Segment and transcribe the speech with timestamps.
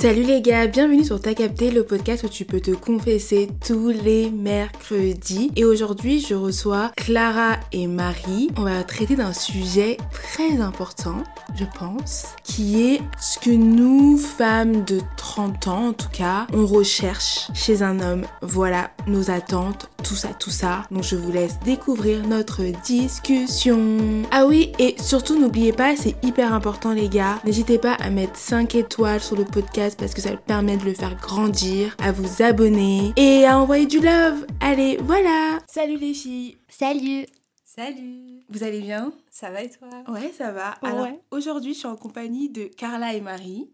[0.00, 3.90] Salut les gars, bienvenue sur Ta Capté, le podcast où tu peux te confesser tous
[3.90, 5.50] les mercredis.
[5.56, 8.48] Et aujourd'hui, je reçois Clara et Marie.
[8.56, 11.22] On va traiter d'un sujet très important,
[11.54, 16.64] je pense, qui est ce que nous, femmes de 30 ans en tout cas, on
[16.64, 18.24] recherche chez un homme.
[18.40, 20.84] Voilà nos attentes, tout ça, tout ça.
[20.90, 24.22] Donc je vous laisse découvrir notre discussion.
[24.30, 28.38] Ah oui, et surtout n'oubliez pas, c'est hyper important les gars, n'hésitez pas à mettre
[28.38, 32.42] 5 étoiles sur le podcast parce que ça permet de le faire grandir, à vous
[32.42, 34.46] abonner et à envoyer du love.
[34.60, 35.58] Allez, voilà.
[35.66, 36.58] Salut les filles.
[36.68, 37.26] Salut.
[37.64, 38.44] Salut.
[38.48, 39.12] Vous allez bien?
[39.30, 39.88] Ça va et toi?
[40.08, 40.70] Ouais, ça va.
[40.82, 43.70] Alors aujourd'hui, je suis en compagnie de Carla et Marie.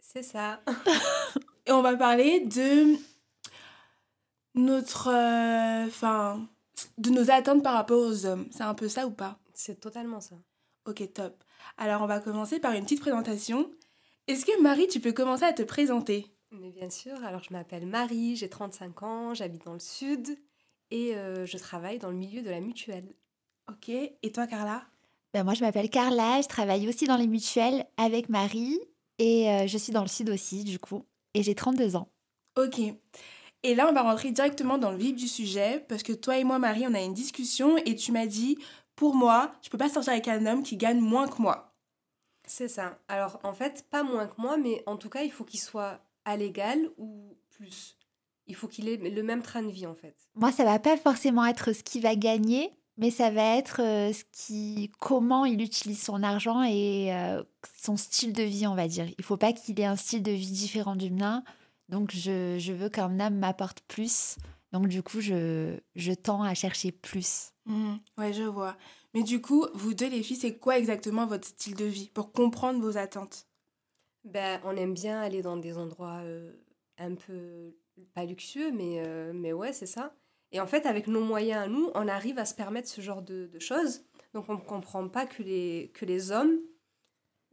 [0.00, 0.60] C'est ça.
[1.66, 2.96] et on va parler de
[4.54, 6.46] notre euh, enfin
[6.98, 8.46] de nos attentes par rapport aux hommes.
[8.50, 9.38] C'est un peu ça ou pas?
[9.52, 10.36] C'est totalement ça.
[10.86, 11.42] Ok, top.
[11.76, 13.70] Alors on va commencer par une petite présentation.
[14.26, 16.26] Est-ce que Marie, tu peux commencer à te présenter?
[16.50, 20.38] Mais bien sûr, alors je m'appelle Marie, j'ai 35 ans, j'habite dans le sud
[20.90, 23.14] et euh, je travaille dans le milieu de la mutuelle.
[23.68, 24.84] Ok, et toi Carla?
[25.34, 28.78] Ben Moi je m'appelle Carla, je travaille aussi dans les mutuelles avec Marie
[29.18, 31.04] et euh, je suis dans le sud aussi du coup
[31.34, 32.08] et j'ai 32 ans.
[32.56, 32.80] Ok.
[33.62, 36.44] Et là, on va rentrer directement dans le vif du sujet parce que toi et
[36.44, 38.58] moi, Marie, on a une discussion et tu m'as dit,
[38.94, 41.73] pour moi, je peux pas sortir avec un homme qui gagne moins que moi.
[42.46, 42.98] C'est ça.
[43.08, 46.00] Alors, en fait, pas moins que moi, mais en tout cas, il faut qu'il soit
[46.24, 47.96] à l'égal ou plus.
[48.46, 50.14] Il faut qu'il ait le même train de vie, en fait.
[50.34, 54.12] Moi, ça va pas forcément être ce qui va gagner, mais ça va être euh,
[54.12, 57.42] ce qui, comment il utilise son argent et euh,
[57.82, 59.06] son style de vie, on va dire.
[59.16, 61.42] Il faut pas qu'il ait un style de vie différent du mien.
[61.88, 64.36] Donc, je, je veux qu'un homme m'apporte plus.
[64.72, 67.52] Donc, du coup, je, je tends à chercher plus.
[67.64, 68.76] Mmh, ouais, je vois.
[69.14, 72.32] Mais du coup, vous deux, les filles, c'est quoi exactement votre style de vie pour
[72.32, 73.46] comprendre vos attentes?
[74.24, 76.52] Ben, On aime bien aller dans des endroits euh,
[76.98, 77.76] un peu,
[78.14, 80.14] pas luxueux, mais, euh, mais ouais, c'est ça.
[80.50, 83.22] Et en fait, avec nos moyens à nous, on arrive à se permettre ce genre
[83.22, 84.04] de, choses.
[84.34, 86.58] Donc, on ne comprend pas que les, que les hommes,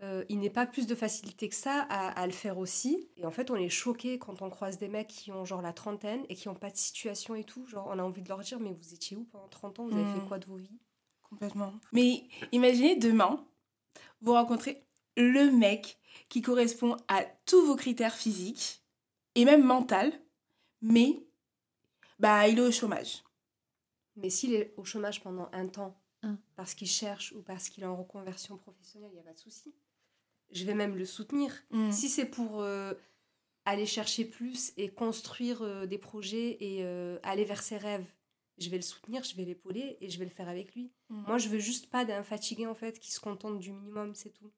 [0.02, 3.08] euh, ils n'aient pas plus de facilité que ça à, à, le faire aussi.
[3.18, 5.74] Et en fait, on est choqué quand on croise des mecs qui ont genre la
[5.74, 7.68] trentaine et qui n'ont pas de situation et tout.
[7.68, 9.88] Genre, on a envie de leur dire, mais vous étiez où pendant 30 ans?
[9.88, 10.28] Vous avez fait mmh.
[10.28, 10.80] quoi de vos vies?
[11.32, 11.74] Complètement.
[11.92, 13.44] Mais imaginez demain,
[14.22, 14.84] vous rencontrez
[15.18, 15.98] le mec
[16.30, 18.84] qui correspond à tous vos critères physiques
[19.36, 20.12] et même mental,
[20.82, 21.26] mais
[22.20, 23.24] bah il est au chômage.
[24.18, 26.38] Mais s'il est au chômage pendant un temps, hein.
[26.56, 29.40] parce qu'il cherche ou parce qu'il est en reconversion professionnelle, il n'y a pas de
[29.40, 29.74] souci.
[30.52, 31.54] Je vais même le soutenir.
[31.72, 31.92] Mm.
[31.92, 32.94] Si c'est pour euh,
[33.66, 38.14] aller chercher plus et construire euh, des projets et euh, aller vers ses rêves
[38.62, 40.92] je vais le soutenir, je vais l'épauler et je vais le faire avec lui.
[41.10, 41.24] Mm.
[41.28, 44.30] Moi, je veux juste pas d'un fatigué en fait qui se contente du minimum, c'est
[44.30, 44.52] tout.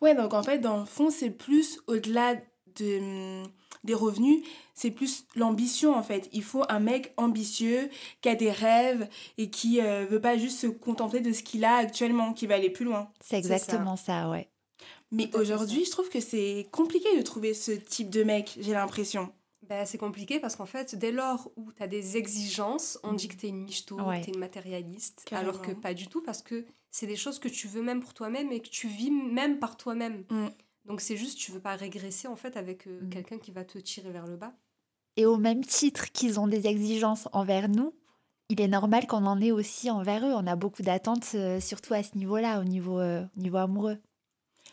[0.00, 2.36] Ouais, donc en fait, dans le fond, c'est plus au-delà
[2.76, 3.42] de,
[3.84, 6.28] des revenus, c'est plus l'ambition en fait.
[6.32, 7.88] Il faut un mec ambitieux
[8.20, 11.64] qui a des rêves et qui euh, veut pas juste se contenter de ce qu'il
[11.64, 13.10] a actuellement, qui va aller plus loin.
[13.20, 14.30] C'est exactement ça.
[14.30, 14.48] ouais.
[15.10, 19.32] Mais aujourd'hui, je trouve que c'est compliqué de trouver ce type de mec, j'ai l'impression.
[19.68, 23.28] Bah, c'est compliqué parce qu'en fait, dès lors où tu as des exigences, on dit
[23.28, 26.22] que tu es une michto, que tu es une matérialiste, alors que pas du tout
[26.22, 29.10] parce que c'est des choses que tu veux même pour toi-même et que tu vis
[29.10, 30.24] même par toi-même.
[30.30, 30.46] Mm.
[30.86, 33.10] Donc c'est juste, tu veux pas régresser en fait avec euh, mm.
[33.10, 34.54] quelqu'un qui va te tirer vers le bas.
[35.16, 37.92] Et au même titre qu'ils ont des exigences envers nous,
[38.48, 40.32] il est normal qu'on en ait aussi envers eux.
[40.32, 43.98] On a beaucoup d'attentes, euh, surtout à ce niveau-là, au niveau, euh, niveau amoureux.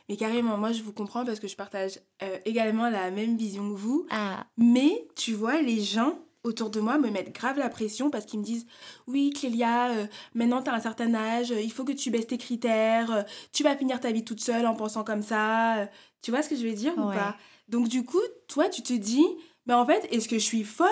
[0.10, 3.70] Mais carrément, moi je vous comprends parce que je partage euh, également la même vision
[3.70, 4.06] que vous.
[4.10, 4.46] Ah.
[4.58, 8.40] Mais tu vois, les gens autour de moi me mettent grave la pression parce qu'ils
[8.40, 8.68] me disent
[9.08, 10.06] Oui, Clélia, euh,
[10.36, 13.64] maintenant tu as un certain âge, il faut que tu baisses tes critères, euh, tu
[13.64, 15.90] vas finir ta vie toute seule en pensant comme ça.
[16.22, 17.36] tu vois ce que je veux dire ou pas?
[17.68, 19.26] Donc, du coup, toi, tu te dis
[19.66, 20.88] Mais en fait, est-ce que je suis folle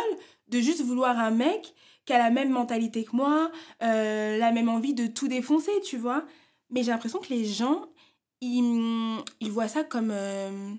[0.48, 1.76] de juste vouloir un mec
[2.06, 6.26] qui a la même mentalité que moi, la même envie de tout défoncer, tu vois?
[6.72, 7.86] Mais j'ai l'impression que les gens,
[8.44, 10.74] il, il voit ça comme, euh,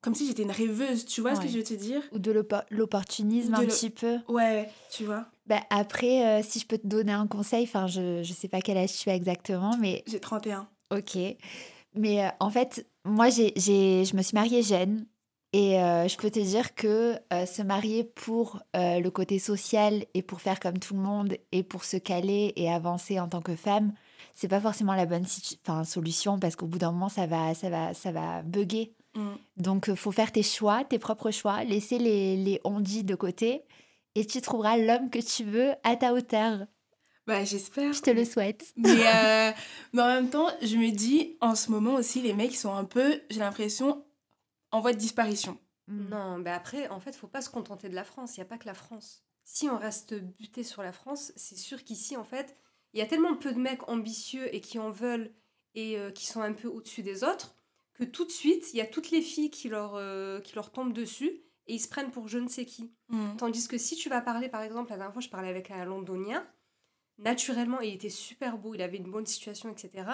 [0.00, 2.02] comme si j'étais une rêveuse, tu vois ce que je veux te dire?
[2.12, 2.32] Ou de
[2.70, 4.18] l'opportunisme un petit peu.
[4.28, 5.26] Ouais, tu vois.
[5.46, 8.60] Bah après, euh, si je peux te donner un conseil, enfin, je ne sais pas
[8.60, 10.02] quel âge tu as exactement, mais...
[10.06, 10.68] J'ai 31.
[10.90, 11.16] Ok.
[11.94, 15.06] Mais euh, en fait, moi, j'ai, je me suis mariée jeune.
[15.54, 20.58] Et je peux te dire que se marier pour le côté social et pour faire
[20.58, 23.92] comme tout le monde et pour se caler et avancer en tant que femme,
[24.34, 25.26] c'est pas forcément la bonne
[25.66, 28.94] enfin, solution parce qu'au bout d'un moment, ça va, ça va, ça va bugger.
[29.14, 29.32] Mm.
[29.56, 33.62] Donc, il faut faire tes choix, tes propres choix, laisser les, les on de côté
[34.14, 36.66] et tu trouveras l'homme que tu veux à ta hauteur.
[37.26, 37.92] Bah, j'espère.
[37.92, 38.72] Je te le souhaite.
[38.76, 39.52] Mais, euh,
[39.92, 42.84] mais en même temps, je me dis, en ce moment aussi, les mecs sont un
[42.84, 44.04] peu, j'ai l'impression,
[44.70, 45.58] en voie de disparition.
[45.86, 46.08] Mm.
[46.08, 48.36] Non, mais après, en fait, faut pas se contenter de la France.
[48.36, 49.22] Il n'y a pas que la France.
[49.44, 52.56] Si on reste buté sur la France, c'est sûr qu'ici, en fait,
[52.92, 55.32] il y a tellement peu de mecs ambitieux et qui en veulent
[55.74, 57.54] et euh, qui sont un peu au-dessus des autres
[57.94, 60.70] que tout de suite, il y a toutes les filles qui leur, euh, qui leur
[60.72, 62.90] tombent dessus et ils se prennent pour je ne sais qui.
[63.08, 63.36] Mm.
[63.36, 65.84] Tandis que si tu vas parler, par exemple, la dernière fois, je parlais avec un
[65.84, 66.46] londonien,
[67.18, 70.04] naturellement, il était super beau, il avait une bonne situation, etc.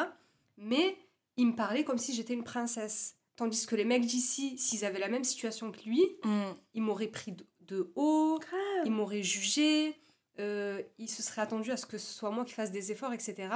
[0.56, 0.96] Mais
[1.36, 3.16] il me parlait comme si j'étais une princesse.
[3.36, 6.52] Tandis que les mecs d'ici, s'ils avaient la même situation que lui, Mm.
[6.74, 8.40] ils m'auraient pris de, de haut,
[8.84, 9.94] ils m'auraient jugé,
[10.40, 13.12] euh, ils se seraient attendus à ce que ce soit moi qui fasse des efforts,
[13.12, 13.54] etc.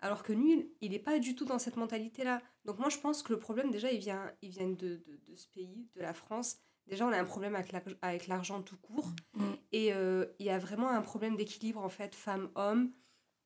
[0.00, 2.42] Alors que lui, il n'est pas du tout dans cette mentalité-là.
[2.64, 5.34] Donc moi, je pense que le problème, déjà, il vient, il vient de, de- de
[5.34, 6.58] ce pays, de la France.
[6.86, 9.08] Déjà, on a un problème avec la- avec l'argent tout court.
[9.34, 9.44] Mm.
[9.72, 12.92] Et euh, il y a vraiment un problème d'équilibre, en fait, femme-homme.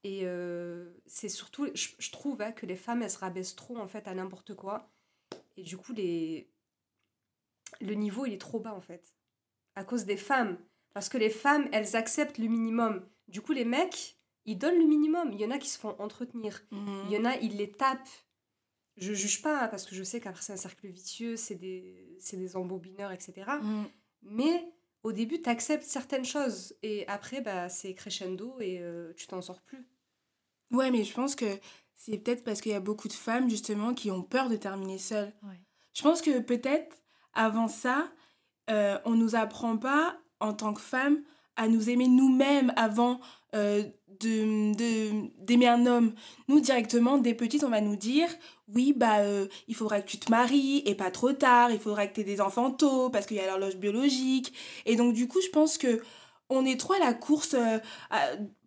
[0.02, 3.76] Et euh, c'est surtout, je, je trouve hein, que les femmes, elles se rabaissent trop,
[3.78, 4.90] en fait, à n'importe quoi.
[5.56, 6.50] Et du coup, les...
[7.80, 9.14] le niveau, il est trop bas, en fait.
[9.74, 10.58] À cause des femmes.
[10.92, 13.06] Parce que les femmes, elles acceptent le minimum.
[13.28, 15.32] Du coup, les mecs, ils donnent le minimum.
[15.32, 16.60] Il y en a qui se font entretenir.
[16.70, 17.02] Mm.
[17.06, 18.08] Il y en a, ils les tapent.
[18.96, 22.16] Je juge pas, hein, parce que je sais qu'après, c'est un cercle vicieux, c'est des,
[22.18, 23.50] c'est des embobineurs, etc.
[23.62, 23.84] Mm.
[24.22, 24.72] Mais
[25.02, 26.74] au début, tu acceptes certaines choses.
[26.82, 29.86] Et après, bah, c'est crescendo et euh, tu t'en sors plus.
[30.70, 31.58] Ouais, mais je pense que
[31.94, 34.98] c'est peut-être parce qu'il y a beaucoup de femmes, justement, qui ont peur de terminer
[34.98, 35.32] seules.
[35.42, 35.60] Ouais.
[35.94, 36.96] Je pense que peut-être,
[37.32, 38.10] avant ça,
[38.70, 41.22] euh, on nous apprend pas, en tant que femme,
[41.56, 43.20] à nous aimer nous-mêmes avant
[43.54, 43.82] euh,
[44.20, 46.14] de, de- d'aimer un homme.
[46.48, 48.28] Nous, directement, dès petites, on va nous dire,
[48.68, 52.06] oui, bah, euh, il faudra que tu te maries, et pas trop tard, il faudra
[52.06, 54.52] que tu aies des enfants tôt, parce qu'il y a l'horloge biologique.
[54.86, 56.00] Et donc, du coup, je pense que
[56.52, 57.78] on est trop à la course euh,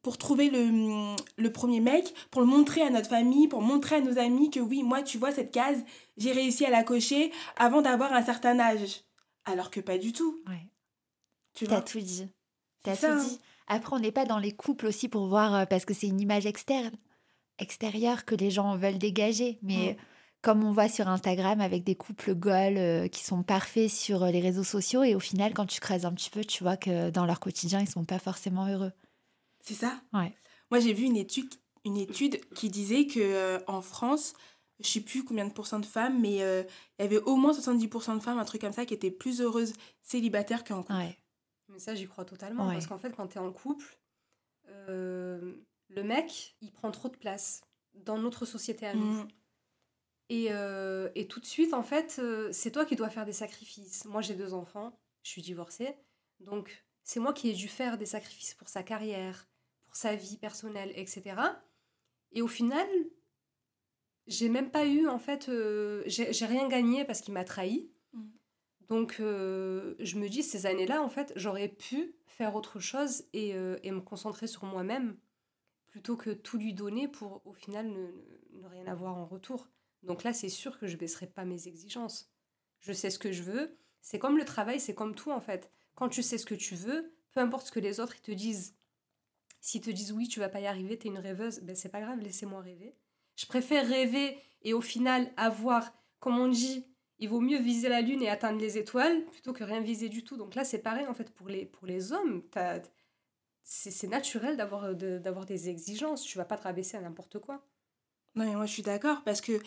[0.01, 4.01] pour trouver le, le premier mec, pour le montrer à notre famille, pour montrer à
[4.01, 5.83] nos amis que oui, moi, tu vois, cette case,
[6.17, 9.01] j'ai réussi à la cocher avant d'avoir un certain âge.
[9.45, 10.41] Alors que pas du tout.
[11.53, 12.27] Tu T'as tout dit.
[12.83, 13.23] T'as tout hein.
[13.23, 13.39] dit.
[13.67, 16.19] Après, on n'est pas dans les couples aussi pour voir, euh, parce que c'est une
[16.19, 16.91] image externe,
[17.59, 19.59] extérieure que les gens veulent dégager.
[19.61, 19.95] Mais Mm.
[20.41, 24.31] comme on voit sur Instagram avec des couples goals euh, qui sont parfaits sur euh,
[24.31, 27.09] les réseaux sociaux, et au final, quand tu creuses un petit peu, tu vois que
[27.09, 28.91] dans leur quotidien, ils sont pas forcément heureux.
[29.61, 30.33] C'est ça Ouais.
[30.71, 31.53] Moi, j'ai vu une étude,
[31.85, 34.33] une étude qui disait que euh, en France,
[34.83, 36.63] je sais plus combien de pourcents de femmes, mais euh,
[36.99, 39.39] il y avait au moins 70% de femmes, un truc comme ça, qui étaient plus
[39.39, 40.93] heureuses célibataires qu'en couple.
[40.93, 41.17] Ouais.
[41.73, 42.67] Mais ça, j'y crois totalement.
[42.67, 42.73] Ouais.
[42.73, 43.97] Parce qu'en fait, quand tu es en couple,
[44.69, 45.55] euh,
[45.89, 47.61] le mec, il prend trop de place
[47.93, 49.23] dans notre société à nous.
[49.23, 49.27] Mm.
[50.29, 53.33] Et, euh, et tout de suite, en fait, euh, c'est toi qui dois faire des
[53.33, 54.05] sacrifices.
[54.05, 55.95] Moi, j'ai deux enfants, je suis divorcée.
[56.39, 59.47] Donc, c'est moi qui ai dû faire des sacrifices pour sa carrière,
[59.85, 61.35] pour sa vie personnelle, etc.
[62.31, 62.87] Et au final,
[64.27, 65.51] j'ai même pas eu, en fait,
[66.05, 67.91] j'ai j'ai rien gagné parce qu'il m'a trahi.
[68.93, 73.55] Donc, euh, je me dis, ces années-là, en fait, j'aurais pu faire autre chose et,
[73.55, 75.17] euh, me concentrer sur moi-même
[75.87, 79.67] plutôt que tout lui donner pour, au final, ne, rien avoir en retour.
[80.03, 82.31] Donc là, c'est sûr que je baisserai pas mes exigences.
[82.81, 83.75] Je sais ce que je veux.
[84.03, 85.71] C'est comme le travail, c'est comme tout, en fait.
[85.95, 88.75] Quand tu sais ce que tu veux, peu importe ce que les autres te disent.
[89.59, 92.01] S'ils te disent oui, tu vas pas y arriver, t'es une rêveuse, ben c'est pas
[92.01, 92.95] grave, laissez-moi rêver.
[93.37, 96.85] Je préfère rêver et au final avoir, comme on dit,
[97.19, 100.23] il vaut mieux viser la lune et atteindre les étoiles plutôt que rien viser du
[100.23, 100.37] tout.
[100.37, 102.43] Donc là, c'est pareil en fait pour les, pour les hommes.
[103.63, 106.23] C'est naturel d'avoir de- des exigences.
[106.23, 107.65] Tu vas pas te rabaisser à n'importe quoi.
[108.35, 109.61] Non, mais moi, je suis d'accord, parce que,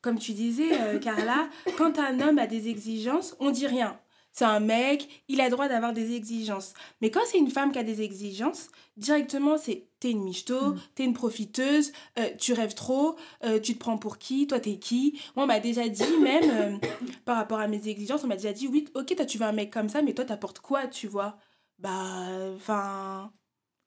[0.00, 4.00] comme tu disais, euh, Carla, quand un homme a des exigences, on dit rien.
[4.36, 6.74] C'est un mec, il a le droit d'avoir des exigences.
[7.00, 10.80] Mais quand c'est une femme qui a des exigences, directement, c'est t'es une michto, Mm.
[10.96, 13.14] t'es une profiteuse, euh, tu rêves trop,
[13.44, 15.20] euh, tu te prends pour qui, toi t'es qui?
[15.36, 16.88] Moi, on m'a déjà dit, même euh,
[17.24, 19.52] par rapport à mes exigences, on m'a déjà dit, oui, ok, toi tu veux un
[19.52, 21.38] mec comme ça, mais toi t'apportes quoi, tu vois?
[21.78, 22.26] Bah,
[22.56, 23.32] enfin,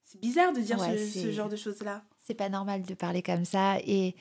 [0.04, 2.04] c'est bizarre de dire Ouais, ce, genre de choses-là.
[2.24, 3.78] C'est pas normal de parler comme ça.
[3.86, 4.14] Et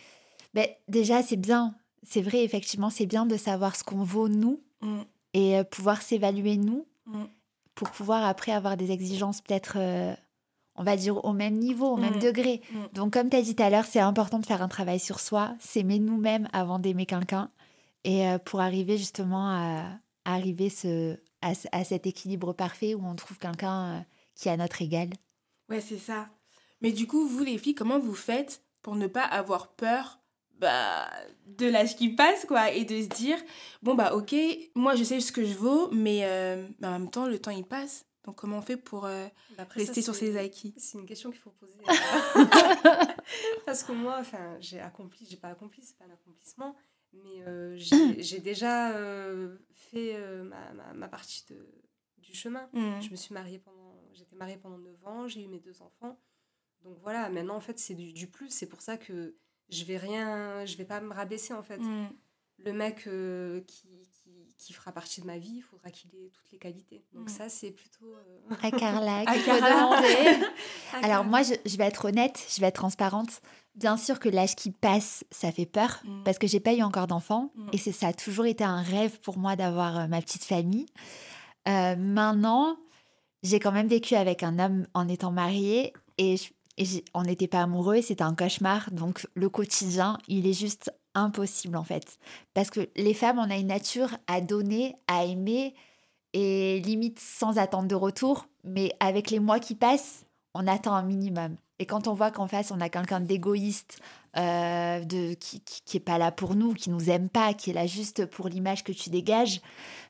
[0.53, 1.74] ben, déjà, c'est bien.
[2.03, 5.01] C'est vrai, effectivement, c'est bien de savoir ce qu'on vaut nous Mm,
[5.34, 7.24] et euh, pouvoir s'évaluer nous mm.
[7.75, 10.13] pour pouvoir après avoir des exigences peut-être, euh,
[10.75, 12.19] on va dire, au même niveau, au même Mm.
[12.19, 12.62] degré.
[12.72, 12.77] Mm.
[12.93, 15.19] Donc, comme tu as dit tout à l'heure, c'est important de faire un travail sur
[15.19, 17.50] soi, s'aimer nous-mêmes avant d'aimer quelqu'un
[18.03, 19.84] et euh, pour arriver justement à,
[20.25, 24.00] à arriver ce, à, à cet équilibre parfait où on trouve quelqu'un euh,
[24.36, 25.10] qui est à notre égal.
[25.69, 26.29] Ouais, c'est ça.
[26.81, 30.19] Mais du coup, vous les filles, comment vous faites pour ne pas avoir peur
[30.59, 31.09] bah,
[31.45, 33.37] de l'âge qui passe, quoi, et de se dire,
[33.81, 34.35] bon, bah, ok,
[34.75, 37.51] moi, je sais ce que je vaux, mais, euh, mais en même temps, le temps,
[37.51, 38.05] il passe.
[38.25, 40.73] Donc, comment on fait pour euh, Après, rester ça, sur ses acquis?
[40.77, 41.79] C'est une question qu'il faut poser.
[43.65, 46.75] Parce que moi, enfin, j'ai accompli, j'ai pas accompli, c'est pas un accomplissement.
[47.13, 48.93] Mais euh, j'ai déjà
[49.73, 51.55] fait ma, ma, ma partie de,
[52.17, 52.67] du chemin.
[52.73, 53.01] Mm.
[53.01, 53.95] Je me suis mariée pendant...
[54.11, 56.19] J'étais mariée pendant 9 ans, j'ai eu mes deux enfants.
[56.83, 58.49] Donc voilà, maintenant, en fait, c'est du, du plus.
[58.49, 59.35] C'est pour ça que
[59.69, 60.65] je vais rien...
[60.65, 61.77] Je vais pas me rabaisser, en fait.
[61.79, 62.09] Mm.
[62.65, 63.88] Le mec euh, qui,
[64.24, 67.05] qui, qui fera partie de ma vie, il faudra qu'il ait toutes les qualités.
[67.13, 67.29] Donc Mm.
[67.33, 68.05] ça, c'est plutôt...
[68.05, 69.91] euh, À Carla, À Carla.
[69.93, 73.41] à Alors moi, je, je vais être honnête, je vais être transparente.
[73.75, 76.24] Bien sûr que l'âge qui passe, ça fait peur Mm.
[76.24, 77.69] parce que j'ai pas eu encore d'enfants Mm.
[77.74, 80.88] et c'est ça a toujours été un rêve pour moi d'avoir euh, ma petite famille.
[81.67, 82.77] Euh, maintenant,
[83.43, 87.48] j'ai quand même vécu avec un homme en étant mariée et, je- et on n'était
[87.48, 88.91] pas amoureux, c'était un cauchemar.
[88.91, 92.17] Donc le quotidien, il est juste impossible en fait.
[92.53, 95.74] Parce que les femmes, on a une nature à donner, à aimer
[96.34, 98.48] et limite sans attendre de retour.
[98.63, 101.57] Mais avec les mois qui passent, on attend un minimum.
[101.79, 104.00] Et quand on voit qu'en face, on a quelqu'un d'égoïste,
[104.38, 105.03] euh,
[105.39, 107.86] qui, qui, qui est pas là pour nous, qui nous aime pas, qui est là
[107.86, 109.62] juste pour l'image que tu dégages,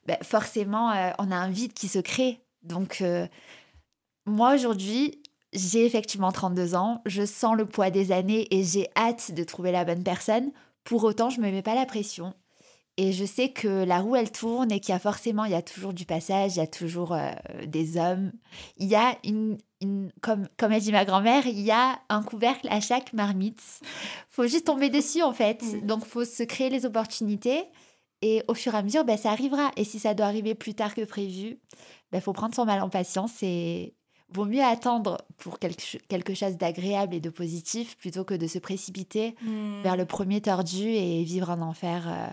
[0.05, 2.39] ben, forcément, euh, on a un vide qui se crée.
[2.63, 3.27] Donc, euh,
[4.25, 5.21] moi, aujourd'hui,
[5.57, 9.71] j'ai effectivement 32 ans, je sens le poids des années et j'ai hâte de trouver
[9.71, 10.51] la bonne personne.
[10.83, 12.33] Pour autant, je me mets pas la pression.
[12.99, 15.55] Et je sais que la roue, elle tourne et qu'il y a forcément, il y
[15.55, 17.31] a toujours du passage, il y a toujours euh,
[17.67, 18.31] des hommes.
[18.77, 22.23] Il y a une, une- comme, comme a dit ma grand-mère, il y a un
[22.23, 23.61] couvercle à chaque marmite.
[24.29, 25.61] faut juste tomber dessus, en fait.
[25.61, 25.85] Mm.
[25.85, 27.65] Donc, faut se créer les opportunités.
[28.23, 29.71] Et au fur et à mesure, ben, ça arrivera.
[29.77, 31.59] Et si ça doit arriver plus tard que prévu,
[32.13, 33.93] il faut prendre son mal en patience et
[34.29, 38.59] vaut mieux attendre pour quelque, quelque chose d'agréable et de positif plutôt que de se
[38.59, 39.81] précipiter Mm.
[39.83, 42.07] vers le premier tordu et vivre un enfer.
[42.07, 42.27] euh,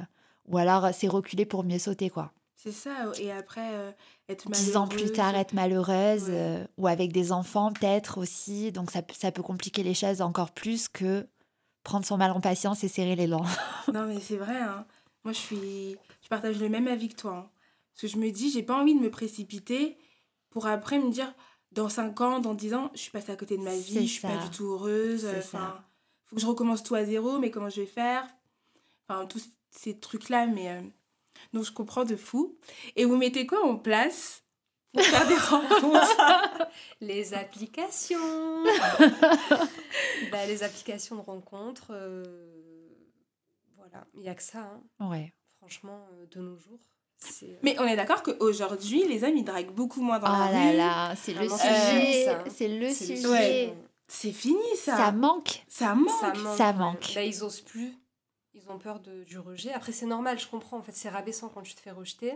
[0.48, 2.32] ou alors, euh, c'est reculer pour mieux sauter, quoi.
[2.56, 3.12] C'est ça.
[3.20, 3.92] Et après, euh,
[4.28, 5.16] être Dix ans plus malheureuse.
[5.16, 6.30] tard, être malheureuse Ouais.
[6.34, 8.72] euh, ou avec des enfants, peut-être aussi.
[8.72, 11.26] Donc, ça, peut- ça peut compliquer les choses encore plus que
[11.82, 13.44] prendre son mal en patience et serrer les dents.
[13.94, 14.58] Non, mais c'est vrai.
[14.60, 14.86] hein.
[15.24, 15.96] Moi, je suis.
[16.22, 17.36] Je partage le même avis que toi.
[17.36, 17.50] hein.
[17.92, 19.96] Parce que je me dis, j'ai pas envie de me précipiter
[20.50, 21.32] pour après me dire,
[21.74, 24.12] dans 5 ans, dans 10 ans, je suis passée à côté de ma vie, je
[24.12, 25.26] suis pas du tout heureuse.
[25.26, 25.84] Enfin, ça.
[26.26, 28.26] faut que je recommence tout à zéro, mais comment je vais faire?
[29.08, 30.70] Enfin, tous ces trucs-là, mais.
[30.70, 30.82] euh,
[31.52, 32.56] Donc, je comprends de fou.
[32.96, 34.42] Et vous mettez quoi en place
[34.92, 36.66] pour faire des rencontres?
[37.00, 38.64] Les applications
[40.30, 42.24] Bah, Les applications de rencontres, euh,
[43.76, 44.60] voilà, il n'y a que ça,
[45.00, 45.10] hein.
[45.10, 45.32] Ouais.
[45.58, 46.80] franchement, euh, de nos jours.
[47.42, 50.52] Euh, Mais on est d'accord qu'aujourd'hui, les hommes, ils draguent beaucoup moins dans Oh la
[50.52, 50.76] là rue.
[50.76, 52.36] là, c'est le sujet.
[52.50, 53.26] C'est le sujet.
[53.28, 53.74] Ouais.
[54.06, 54.96] C'est fini, ça.
[54.96, 55.64] Ça manque.
[55.68, 56.10] Ça manque.
[56.20, 56.56] Ça manque.
[56.56, 57.12] Ça manque.
[57.14, 57.94] Bah, ils osent plus.
[58.52, 59.72] Ils ont peur de, du rejet.
[59.72, 60.78] Après, c'est normal, je comprends.
[60.78, 62.34] En fait, c'est rabaissant quand tu te fais rejeter.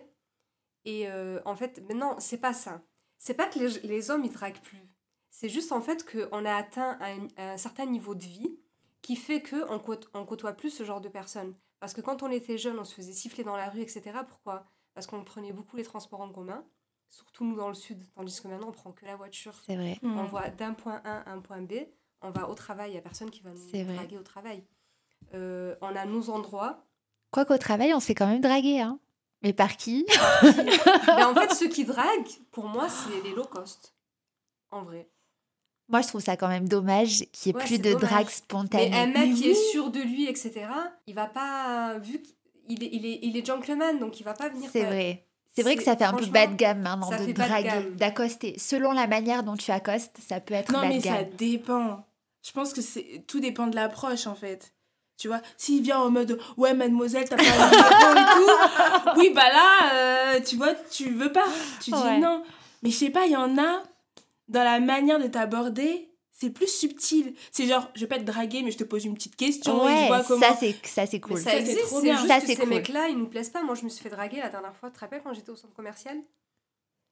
[0.84, 2.80] Et euh, en fait, mais non, c'est pas ça.
[3.18, 4.88] C'est pas que les, les hommes, ils draguent plus.
[5.30, 8.58] C'est juste en fait qu'on a atteint un, un certain niveau de vie
[9.02, 9.80] qui fait qu'on
[10.14, 11.54] on côtoie plus ce genre de personnes.
[11.80, 14.02] Parce que quand on était jeune, on se faisait siffler dans la rue, etc.
[14.28, 14.64] Pourquoi?
[14.98, 16.64] Parce qu'on prenait beaucoup les transports en commun,
[17.08, 19.54] surtout nous dans le sud, tandis que maintenant on prend que la voiture.
[19.64, 19.96] C'est vrai.
[20.02, 21.74] On va d'un point A à un point B,
[22.20, 23.94] on va au travail, il n'y a personne qui va nous vrai.
[23.94, 24.64] draguer au travail.
[25.34, 26.84] Euh, on a nos endroits.
[27.30, 28.80] Quoi qu'au travail, on se fait quand même draguer.
[28.80, 28.98] Hein.
[29.42, 30.04] Mais par qui?
[30.42, 33.94] Mais en fait, ceux qui draguent, pour moi, c'est les low cost.
[34.72, 35.08] En vrai.
[35.88, 38.10] Moi, je trouve ça quand même dommage qu'il n'y ait Ouais, plus de dommage.
[38.10, 38.28] drague
[38.74, 40.66] Mais un mec Mais qui est sûr de lui, etc.,
[41.06, 41.98] il va pas.
[41.98, 42.20] Vu
[42.68, 44.68] qu'il est, il est, il est gentleman, donc il va pas venir.
[44.72, 45.24] C'est vrai.
[45.54, 48.54] C'est vrai que ça fait un peu bas de gamme maintenant de draguer, d'accoster.
[48.58, 52.04] Selon la manière dont tu accostes, ça peut être Non, bas mais ça dépend.
[52.46, 54.72] Je pense que c'est tout dépend de l'approche, en fait.
[55.16, 59.48] Tu vois, s'il vient en mode ouais, mademoiselle, t'as pas le et tout, oui, bah
[59.48, 61.46] là, euh, tu vois, tu veux pas.
[61.82, 62.18] Tu dis Ouais.
[62.18, 62.44] non.
[62.84, 63.82] Mais je sais pas, il y en a,
[64.46, 66.08] dans la manière de t'aborder,
[66.40, 67.34] c'est plus subtil.
[67.50, 69.90] C'est genre, je vais pas te draguer, mais je te pose une petite question et
[69.90, 70.40] je Ouais, vois comment.
[70.40, 71.40] ça c'est ça c'est Mais cool.
[71.40, 72.16] ça existe, trop c'est bien.
[72.16, 72.68] juste Ça, que c'est ces cool.
[72.70, 73.62] mecs-là, ils nous plaisent pas.
[73.62, 74.90] Moi, je me suis fait draguer la dernière fois.
[74.90, 76.16] Tu te rappelles quand j'étais au centre commercial?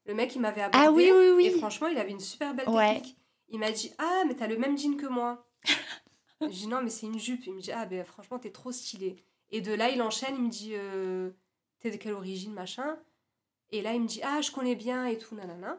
[0.04, 0.86] Le mec, il m'avait abordé.
[0.86, 1.46] Ah oui oui oui.
[1.46, 2.94] Et franchement, il avait une super belle Ouais.
[2.94, 3.16] technique.
[3.48, 5.48] Il m'a dit Ah, mais t'as le même jean que moi.
[6.42, 7.44] J'ai dit Non, mais c'est une jupe.
[7.46, 9.16] Il me dit Ah, ben franchement, t'es trop stylé.
[9.50, 10.34] Et de là, il enchaîne.
[10.36, 11.30] Il me dit euh,
[11.80, 12.96] T'es de quelle origine, machin?
[13.72, 15.78] Et là, il me dit Ah, je connais bien et tout, nanana.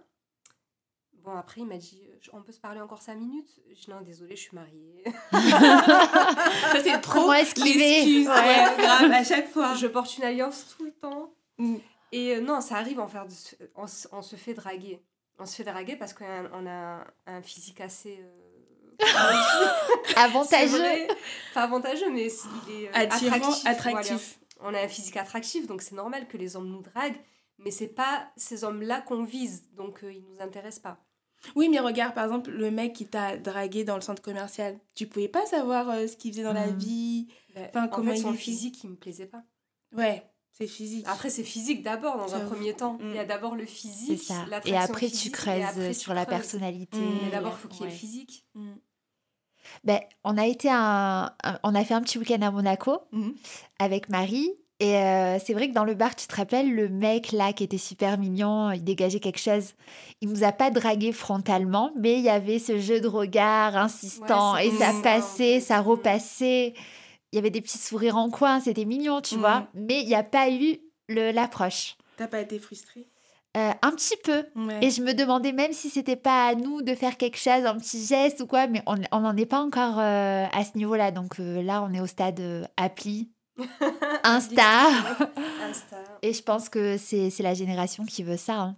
[1.24, 2.01] Bon, après, il m'a dit
[2.34, 5.04] On peut se parler encore 5 minutes dit Non, désolé, je suis mariée.
[5.32, 8.28] Ça, c'est trop l'excuse.
[8.28, 8.34] Ouais.
[8.34, 9.74] Ouais, grave, à chaque fois.
[9.76, 11.32] je porte une alliance tout le temps.
[11.58, 11.76] Mm.
[12.12, 13.34] Et euh, non, ça arrive, en faire de
[13.76, 15.02] on, on se fait draguer.
[15.40, 18.20] On se fait draguer parce qu'on a, on a un physique assez.
[18.22, 19.06] euh,
[20.16, 20.78] Avantageux.
[20.78, 21.08] vrai,
[21.54, 22.28] pas avantageux, mais
[22.70, 23.66] il est euh, Attirant, attractif.
[23.68, 24.40] attractif.
[24.60, 24.72] voilà.
[24.72, 27.20] On a un physique attractif, donc c'est normal que les hommes nous draguent,
[27.60, 30.98] mais c'est pas ces hommes-là qu'on vise, donc euh, ils nous intéressent pas.
[31.56, 35.08] Oui, mais regarde, par exemple, le mec qui t'a dragué dans le centre commercial, tu
[35.08, 36.77] pouvais pas savoir euh, ce qu'il faisait dans la Mm.
[36.77, 37.27] vie.
[37.56, 39.44] Ben, Enfin, en comment fait, il son physique, il me plaisait pas.
[39.96, 41.06] Ouais, c'est physique.
[41.08, 42.98] Après, c'est physique d'abord, dans un premier temps.
[43.01, 44.46] Il y a d'abord le C'est physique, ça.
[44.65, 46.38] Et après, tu physique, creuses après, tu sur la creuses.
[46.38, 46.98] personnalité.
[47.24, 47.91] Mais d'abord, il faut qu'il y ait Ouais.
[47.94, 48.46] le physique.
[49.84, 53.00] Ben, on a été un, un- on a fait un petit week-end à Monaco
[53.79, 54.50] avec Marie.
[54.79, 57.63] Et euh, c'est vrai que dans le bar, tu te rappelles, le mec là qui
[57.63, 59.74] était super mignon, il dégageait quelque chose.
[60.22, 64.53] Il nous a pas dragué frontalement, mais il y avait ce jeu de regard insistant
[64.53, 65.86] Ouais, et ça passait, ça Mm.
[65.88, 66.74] repassait.
[67.31, 69.67] Il y avait des petits sourires en coin, c'était mignon, tu vois.
[69.74, 70.77] Mais il n'y a pas eu
[71.10, 71.96] l'approche.
[72.15, 73.07] T'as pas été frustrée?
[73.55, 74.43] Euh, un petit peu.
[74.55, 74.77] Ouais.
[74.84, 77.77] Et je me demandais même si c'était pas à nous de faire quelque chose, un
[77.77, 81.10] petit geste ou quoi, mais on n'en est pas encore euh, à ce niveau-là.
[81.12, 82.39] Donc euh, là, on est au stade
[82.77, 83.29] appli,
[84.24, 84.88] Insta.
[85.64, 85.98] Insta.
[86.22, 88.60] Et je pense que c'est c'est la génération qui veut ça.
[88.62, 88.78] hein.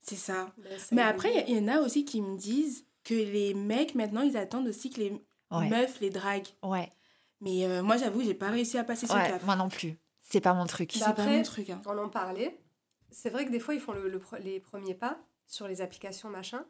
[0.00, 0.50] C'est ça.
[0.58, 4.22] Ben, Mais après, il y, en a aussi qui me disent que les mecs, maintenant,
[4.22, 5.68] ils attendent aussi que les Ouais.
[5.68, 6.48] meufs les draguent.
[6.62, 6.88] Ouais.
[7.40, 9.44] Mais euh, moi, j'avoue, j'ai pas réussi à passer ce Ouais, cap.
[9.44, 9.96] moi non plus.
[10.20, 10.92] C'est pas mon truc.
[10.92, 11.68] C'est Bah, pas mon truc.
[11.70, 11.80] hein.
[11.86, 12.58] on en parlait.
[13.10, 16.64] C'est vrai que des fois, ils font le- les premiers pas sur les applications, machin.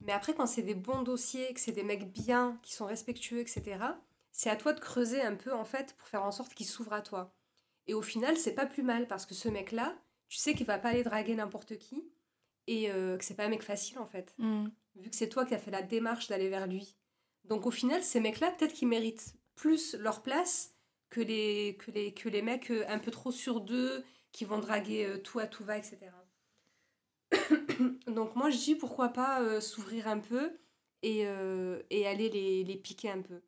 [0.00, 3.40] Mais après, quand c'est des bons dossiers, que c'est des mecs bien, qui sont respectueux,
[3.40, 3.62] etc.,
[4.32, 6.92] c'est à toi de creuser un peu, en fait, pour faire en sorte qu'ils s'ouvrent
[6.92, 7.34] à toi.
[7.86, 9.96] Et au final, c'est pas plus mal, parce que ce mec-là,
[10.28, 12.04] tu sais qu'il va pas aller draguer n'importe qui,
[12.66, 14.34] et euh, que c'est pas un mec facile, en fait.
[14.38, 14.68] Mm.
[14.96, 16.96] Vu que c'est toi qui as fait la démarche d'aller vers lui.
[17.44, 20.74] Donc au final, ces mecs-là, peut-être qu'ils méritent plus leur place
[21.10, 24.58] que les, que les, que les mecs euh, un peu trop sur d'eux, qui vont
[24.58, 25.98] draguer euh, tout à tout va, etc.
[28.06, 30.58] Donc moi, je dis pourquoi pas euh, s'ouvrir un peu
[31.02, 33.42] et, euh, et aller les, les piquer un peu.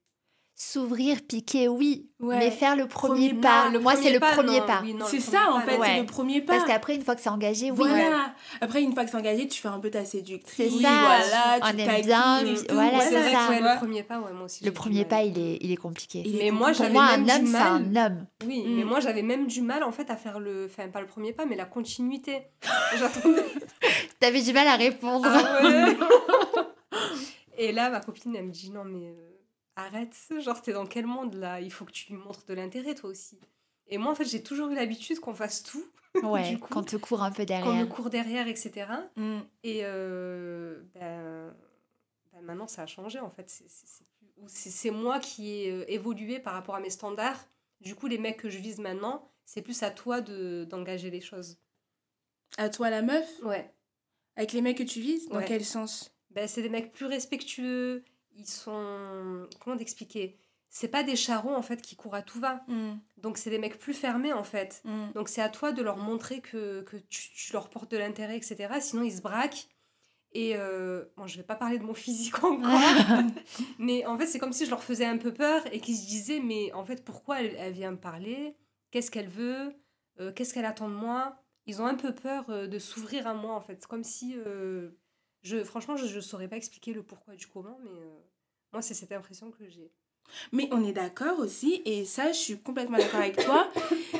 [0.56, 2.06] S'ouvrir, piquer, oui.
[2.20, 2.38] Ouais.
[2.38, 3.68] Mais faire le premier, Premier- pas.
[3.70, 4.80] le Moi, c'est le premier non, pas.
[4.84, 6.52] oui, C'est ça, en pas, fait, c'est le premier pas.
[6.54, 7.76] Parce qu'après, une fois que c'est engagé, oui.
[7.88, 8.32] Voilà.
[8.60, 10.54] Après, une fois que c'est engagé, tu fais un peu ta séductrice.
[10.56, 10.90] C'est Oui, ça.
[10.90, 12.74] Voilà, On tu aime taquines bien, et puis- tout.
[12.74, 13.48] voilà, Ouais, c'est ça.
[13.50, 14.64] le premier pas, ouais, moi aussi.
[14.64, 15.08] Le premier mal.
[15.08, 16.22] pas, il est, il est compliqué.
[16.24, 17.72] Il est Mais moi, j'avais un même homme, du c'est mal.
[17.72, 18.26] un homme.
[18.46, 18.76] Oui, Mm.
[18.76, 21.32] mais moi j'avais même du mal en fait à faire le, enfin pas le premier
[21.32, 22.42] pas, mais la continuité.
[22.96, 23.42] J'attendais.
[24.20, 25.26] T'avais du mal à répondre.
[25.28, 26.66] Ah.
[27.58, 29.33] Et là, ma copine, elle me dit non mais euh,
[29.76, 31.60] arrête, genre t'es dans quel monde là?
[31.60, 33.38] Il faut que tu lui montres de l'intérêt toi aussi.
[33.88, 35.84] Et moi en fait, j'ai toujours eu l'habitude qu'on fasse tout,
[36.22, 37.88] Ouais, Du coup, quand te court un peu qu'on me derrière.
[37.88, 38.86] court derrière, etc.
[39.16, 39.40] Mm.
[39.64, 41.54] Et euh, ben,
[42.32, 43.50] ben, maintenant, ça a changé en fait.
[44.46, 47.44] C'est- moi qui ai euh, évolué par rapport à mes standards.
[47.80, 51.20] Du coup, les mecs que je vise maintenant, c'est plus à toi de- d'engager les
[51.20, 51.58] choses.
[52.56, 53.28] À toi, la meuf?
[53.42, 53.70] Ouais.
[54.36, 55.28] Avec les mecs que tu vises?
[55.28, 55.44] Dans Ouais.
[55.44, 56.14] quel sens?
[56.30, 58.04] Ben, c'est des mecs plus respectueux.
[58.36, 59.46] Ils sont.
[59.60, 60.36] Comment t'expliquer?
[60.70, 62.64] C'est pas des charrons en fait qui courent à tout va.
[62.66, 62.94] Mm.
[63.18, 64.82] Donc, c'est des mecs plus fermés en fait.
[64.84, 65.12] Mm.
[65.14, 68.36] Donc c'est à toi de leur montrer que, que tu, tu leur portes de l'intérêt,
[68.36, 68.74] etc.
[68.80, 69.68] Sinon, ils se braquent.
[70.34, 72.80] Et euh, bon, je vais pas parler de mon physique encore,
[73.78, 76.06] mais en fait, c'est comme si je leur faisais un peu peur et qu'ils se
[76.06, 78.56] disaient, mais en fait, pourquoi elle, elle vient me parler?
[78.90, 79.72] Qu'est-ce qu'elle veut?
[80.18, 81.40] Euh, Qu'est-ce qu'elle attend de moi?
[81.66, 83.76] Ils ont un peu peur euh, de s'ouvrir à moi, en fait.
[83.80, 84.36] C'est comme si...
[85.44, 88.18] je, franchement, je ne saurais pas expliquer le pourquoi du comment, mais euh,
[88.72, 89.92] moi, c'est cette impression que j'ai.
[90.52, 93.70] Mais on est d'accord aussi, et ça, je suis complètement d'accord avec toi.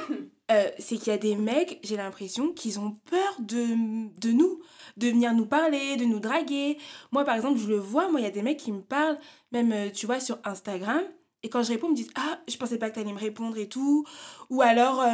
[0.53, 4.61] euh, c'est qu'il y a des mecs, j'ai l'impression qu'ils ont peur de, de nous,
[4.99, 6.77] de venir nous parler, de nous draguer.
[7.11, 9.19] Moi, par exemple, je le vois, moi, il y a des mecs qui me parlent,
[9.51, 11.03] même, euh, tu vois, sur Instagram,
[11.43, 13.57] et quand je réponds, ils me disent Ah, je pensais pas que t'allais me répondre
[13.57, 14.07] et tout.
[14.51, 15.05] Ou alors,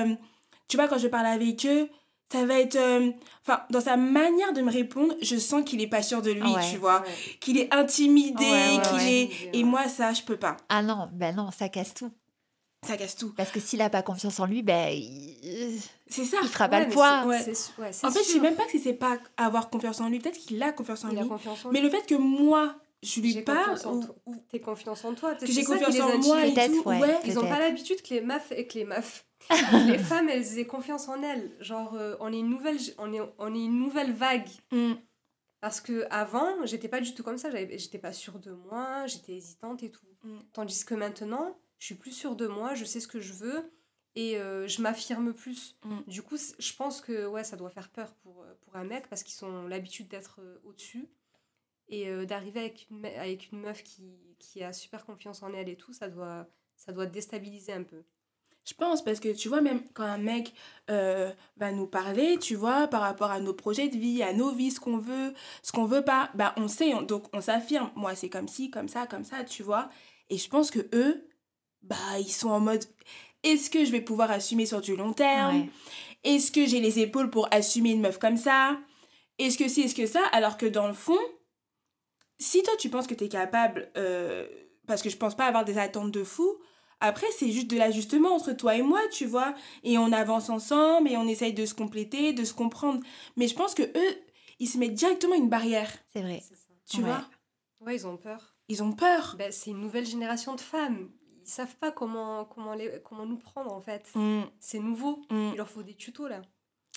[0.69, 1.89] tu vois, quand je parle avec eux,
[2.31, 2.77] ça va être.
[2.77, 3.11] euh,
[3.43, 6.43] Enfin, dans sa manière de me répondre, je sens qu'il est pas sûr de lui,
[6.43, 6.71] Ouais.
[6.71, 7.01] tu vois.
[7.01, 7.09] Ouais.
[7.41, 9.23] Qu'il est intimidé, Ouais, ouais, qu'il ouais.
[9.23, 9.51] est.
[9.59, 10.57] Et moi, ça, je peux pas.
[10.69, 12.11] Ah non, ben non, ça casse tout.
[12.87, 13.33] Ça casse tout.
[13.37, 16.37] Parce que s'il a pas confiance en lui, ben il, C'est ça.
[16.43, 17.25] il fera pas Ouais, le poids.
[17.27, 18.41] En fait, je sais sûr.
[18.43, 20.19] même pas si c'est pas avoir confiance en lui.
[20.19, 21.29] Peut-être qu'il a confiance en Il lui.
[21.29, 25.05] confiance en Mais le fait que moi, je lui parle, confiance en ou, T'es confiance
[25.05, 25.35] en toi.
[25.35, 27.01] que j'ai confiance en moi et tout, ouais.
[27.01, 27.19] ouais.
[27.25, 27.49] Ils n'ont Peut-être.
[27.49, 29.27] pas l'habitude que les meufs et que les meufs,
[29.87, 31.51] les femmes, elles aient confiance en elles.
[31.61, 34.49] Genre, euh, on est une nouvelle, on est, on est une nouvelle vague.
[34.71, 34.95] Mm.
[35.61, 37.51] Parce que avant, j'étais pas du tout comme ça.
[37.51, 40.07] J'étais pas sûre de moi, j'étais hésitante et tout.
[40.23, 40.39] Mm.
[40.53, 43.71] Tandis que maintenant, je suis plus sûre de moi, je sais ce que je veux
[44.15, 45.79] et euh, je m'affirme plus.
[45.85, 45.99] Mm.
[46.07, 49.09] Du coup, je pense que ouais, ça doit faire peur pour, euh, pour un mec
[49.09, 51.09] parce qu'ils ont l'habitude d'être euh, au-dessus.
[51.91, 55.69] Et euh, d'arriver avec une, avec une meuf qui, qui a super confiance en elle
[55.69, 58.03] et tout, ça doit, ça doit déstabiliser un peu.
[58.65, 60.53] Je pense, parce que tu vois, même quand un mec
[60.91, 64.53] euh, va nous parler, tu vois, par rapport à nos projets de vie, à nos
[64.53, 67.91] vies, ce qu'on veut, ce qu'on veut pas, bah on sait, on- donc on s'affirme.
[67.97, 69.89] Moi, c'est comme ci, comme ça, comme ça, tu vois.
[70.29, 71.27] Et je pense que eux,
[71.83, 72.85] bah ils sont en mode
[73.43, 75.63] est-ce que je vais pouvoir assumer sur du long terme?
[75.63, 75.71] Ouais.
[76.23, 78.79] Est-ce que j'ai les épaules pour assumer une meuf comme ça?
[79.39, 80.21] Est-ce que c'est, est-ce que ça?
[80.33, 81.19] Alors que dans le fond,
[82.41, 84.49] si toi tu penses que tu es capable, euh,
[84.87, 86.57] parce que je pense pas avoir des attentes de fou,
[87.01, 89.55] après c'est juste de l'ajustement entre toi et moi, tu vois.
[89.85, 93.01] Et on avance ensemble et on essaye de se compléter, de se comprendre.
[93.37, 94.17] Mais je pense que eux,
[94.59, 96.43] ils se mettent directement une barrière, C'est vrai.
[96.89, 97.05] Tu Ouais.
[97.05, 97.25] vois?
[97.81, 98.55] Ouais, ils ont peur.
[98.69, 99.37] Ils ont peur.
[99.39, 101.11] Ben, c'est une nouvelle génération de femmes.
[101.43, 104.11] Ils savent pas comment, comment, les, comment nous prendre, en fait.
[104.15, 105.23] Mm, C'est nouveau.
[105.31, 105.51] mm.
[105.53, 106.43] Il leur faut des tutos, là.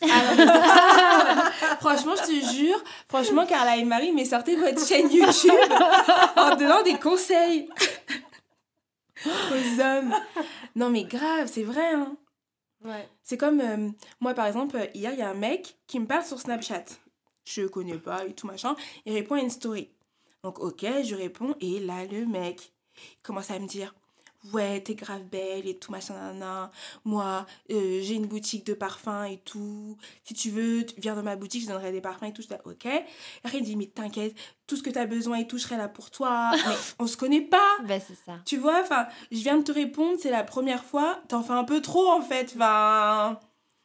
[0.09, 5.51] Ah, franchement, je te jure, franchement, Carla et Marie, mais sortez votre chaîne YouTube
[6.35, 7.69] en donnant des conseils
[9.25, 10.13] aux hommes.
[10.75, 11.93] Non, mais grave, c'est vrai.
[11.93, 12.15] Hein.
[12.83, 13.07] Ouais.
[13.23, 13.89] C'est comme euh,
[14.19, 16.85] moi, par exemple, hier, il y a un mec qui me parle sur Snapchat.
[17.45, 18.75] Je connais pas et tout machin.
[19.05, 19.89] Il répond à une story.
[20.43, 21.55] Donc, ok, je réponds.
[21.59, 23.93] Et là, le mec il commence à me dire
[24.51, 26.15] Ouais, t'es grave belle et tout machin.
[26.15, 26.69] nanana.
[27.05, 29.95] Moi, euh, j'ai une boutique de parfums et tout.
[30.25, 32.41] Si tu veux, tu- viens dans ma boutique, je donnerai des parfums et tout.
[32.41, 32.85] Je dis Ok.
[32.85, 33.05] Et
[33.43, 34.35] après, il dit Mais t'inquiète,
[34.67, 36.51] tout ce que t'as besoin et tout, je serai là pour toi.
[36.67, 37.77] Mais on se connaît pas.
[37.87, 38.39] Bah, c'est ça.
[38.45, 41.63] Tu vois, enfin, je viens de te répondre, c'est la première fois, t'en fais un
[41.63, 43.39] peu trop en fait, enfin...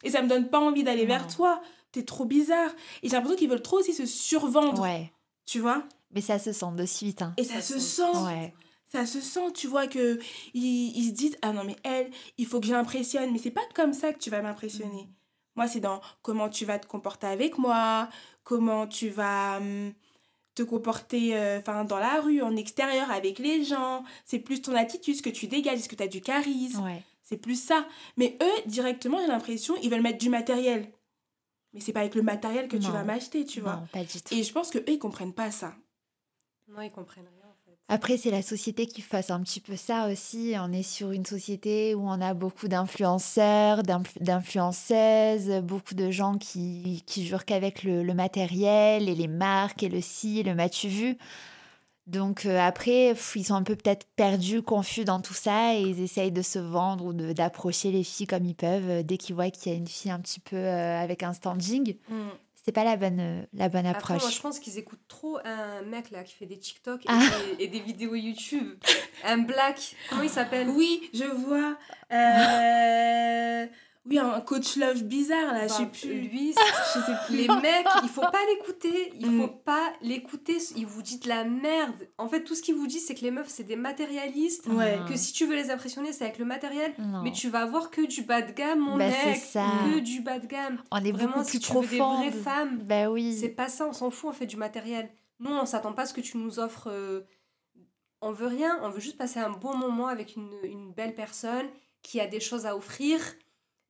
[0.05, 1.61] Et ça me donne pas envie d'aller vers toi,
[1.93, 2.71] t'es trop bizarre.
[3.03, 5.13] Et j'ai l'impression qu'ils veulent trop aussi se survendre, Ouais.
[5.45, 5.83] tu vois?
[6.13, 7.23] Mais ça se sent de suite.
[7.23, 7.35] Hein.
[7.37, 8.55] Et ça, se sent, Ouais.
[8.89, 10.19] Ça se sent, tu vois, que
[10.55, 13.51] ils, ils se disent, ah non mais elle, il faut que je l'impressionne, mais c'est
[13.51, 15.09] pas comme ça que tu vas m'impressionner.
[15.57, 18.09] Moi, c'est dans comment tu vas te comporter avec moi,
[18.45, 19.93] comment tu vas hum,
[20.55, 24.05] te comporter euh, enfin dans la rue, en extérieur, avec les gens.
[24.25, 26.83] C'est plus ton attitude, ce que tu dégages, est-ce que tu as du charisme.
[26.85, 27.03] Ouais.
[27.23, 27.87] C'est plus ça.
[28.17, 30.91] Mais eux, directement, j'ai l'impression, ils veulent mettre du matériel.
[31.75, 33.77] Mais c'est pas avec le matériel que tu vas m'acheter, tu vois.
[33.77, 34.35] Non, pas du tout.
[34.35, 35.75] Et je pense que eux, ils comprennent pas ça.
[36.69, 37.29] Non, ils comprennent.
[37.91, 40.55] Après, c'est la société qui fasse un petit peu ça aussi.
[40.61, 46.37] On est sur une société où on a beaucoup d'influenceurs, d'influ- d'influenceuses, beaucoup de gens
[46.37, 51.17] qui, qui jurent qu'avec le, matériel et les marques et le si, le m'as-tu vu.
[52.07, 56.01] Donc euh, après, ils sont un peu peut-être perdus, confus dans tout ça et ils
[56.01, 59.51] essayent de se vendre ou d'approcher les filles comme ils peuvent euh, dès qu'ils voient
[59.51, 61.97] qu'il y a une fille un petit peu euh, avec un standing.
[62.69, 64.23] C'est pas la bonne, euh, la bonne Après, approche.
[64.25, 67.19] moi, je pense qu'ils écoutent trop un mec, là, qui fait des TikTok et, Ah.
[67.57, 68.75] des, et des vidéos YouTube.
[69.25, 69.97] Un black.
[70.11, 70.69] Comment il s'appelle?
[70.69, 71.79] Oui, je vois.
[72.13, 73.67] Euh...
[74.09, 76.21] Oui, un coach love bizarre, là, je sais Enfin, plus.
[76.21, 76.55] Lui,
[76.95, 77.37] Je sais plus.
[77.37, 79.13] les mecs, il faut pas l'écouter.
[79.21, 79.41] Il Mm.
[79.43, 80.57] faut pas l'écouter.
[80.77, 82.09] Il vous dit de la merde.
[82.17, 84.67] En fait, tout ce qu'il vous dit, c'est que les meufs, c'est des matérialistes.
[84.69, 84.99] Ouais.
[85.09, 86.95] Que si tu veux les impressionner, c'est avec le matériel.
[86.99, 87.23] Non.
[87.23, 89.37] Mais tu vas avoir que du bas de gamme, mon Bah, mec.
[89.37, 89.67] ça.
[89.85, 90.81] Que du bas de gamme.
[90.91, 93.37] On est Vraiment, beaucoup si plus tu veux des vraies femmes, Bah oui.
[93.39, 93.87] c'est pas ça.
[93.87, 95.11] On s'en fout, on fait du matériel.
[95.41, 96.89] Nous, on s'attend pas à ce que tu nous offres.
[96.91, 97.21] euh,
[98.21, 98.79] On veut rien.
[98.83, 101.67] On veut juste passer un bon moment avec une, une belle personne
[102.03, 103.21] qui a des choses à offrir.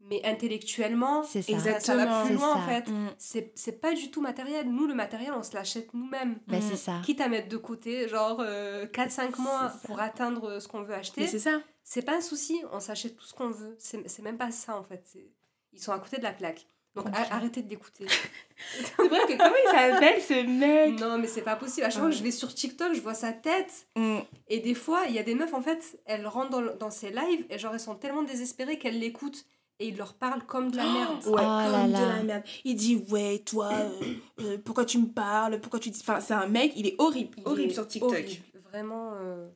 [0.01, 1.49] Mais intellectuellement, C'est ça.
[1.49, 2.25] ça va Exactement.
[2.25, 2.89] plus loin en fait.
[2.89, 3.51] Mm.
[3.55, 4.67] C'est pas du tout matériel.
[4.71, 6.39] Nous, le matériel, on se l'achète nous-mêmes.
[6.47, 6.77] Bah, Mm.
[6.77, 7.01] ça.
[7.05, 8.43] Quitte à mettre de côté, genre
[8.93, 11.27] 4-5 mois pour atteindre euh, ce qu'on veut acheter.
[11.27, 11.61] c'est ça.
[11.85, 13.77] C'est pas un souci, on s'achète tout ce qu'on veut.
[13.79, 15.05] C'est même pas ça en fait.
[15.73, 16.67] Ils sont à côté de la plaque.
[16.95, 18.07] Donc arrêtez de l'écouter.
[18.75, 20.99] C'est vrai que comment il s'appelle ce mec?
[20.99, 21.87] Non, mais c'est pas possible.
[21.87, 23.87] À chaque fois que je vais sur TikTok, je vois sa tête.
[23.95, 24.19] Mm.
[24.49, 27.11] Et des fois, il y a des meufs, en fait, elles rentrent dans, dans ses
[27.11, 29.45] lives et genre elles sont tellement désespérées qu'elles l'écoutent.
[29.81, 31.25] Et il leur parle comme de la merde.
[31.27, 32.01] Ouais, Oh là comme là.
[32.01, 32.43] de la merde.
[32.64, 35.61] Il dit, ouais, toi, euh, euh, pourquoi tu me parles?
[35.61, 35.99] Pourquoi tu dis...
[36.01, 37.37] Enfin, c'est un mec, il est horrible.
[37.38, 38.11] Il horrible est sur TikTok.
[38.11, 38.43] horrible.
[38.71, 39.12] Vraiment.
[39.14, 39.49] euh,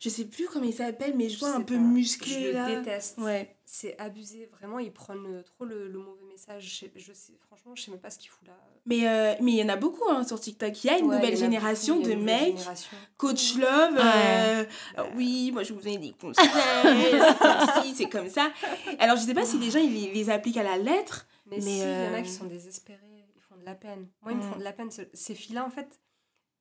[0.00, 1.80] Je sais plus comment il s'appelle, mais je je vois un peu pas.
[1.80, 2.74] musclé, Je le là.
[2.76, 3.18] déteste.
[3.18, 3.53] Ouais.
[3.66, 4.46] C'est abusé.
[4.52, 6.64] Vraiment, ils prennent euh, trop le, le mauvais message.
[6.68, 8.52] Je sais, je sais- franchement, je sais même pas ce qu'il fout là.
[8.84, 10.84] Mais euh, mais il y en a beaucoup hein, sur TikTok.
[10.84, 12.96] Il y a une Ouais, nouvelle a génération beaucoup, de mecs, génération.
[13.16, 13.98] coach love.
[13.98, 14.64] euh,
[15.16, 16.44] oui, moi je vous donne des conseils.
[16.44, 18.52] c'est comme ci, c'est comme ça.
[18.98, 21.26] Alors je sais pas si les gens ils les, les appliquent à la lettre.
[21.46, 24.08] Mais, Mais, si, il y en a qui sont désespérés, ils font de la peine.
[24.22, 24.90] Moi, ils me font de la peine.
[24.90, 26.00] Ce- Ces filles-là, en fait,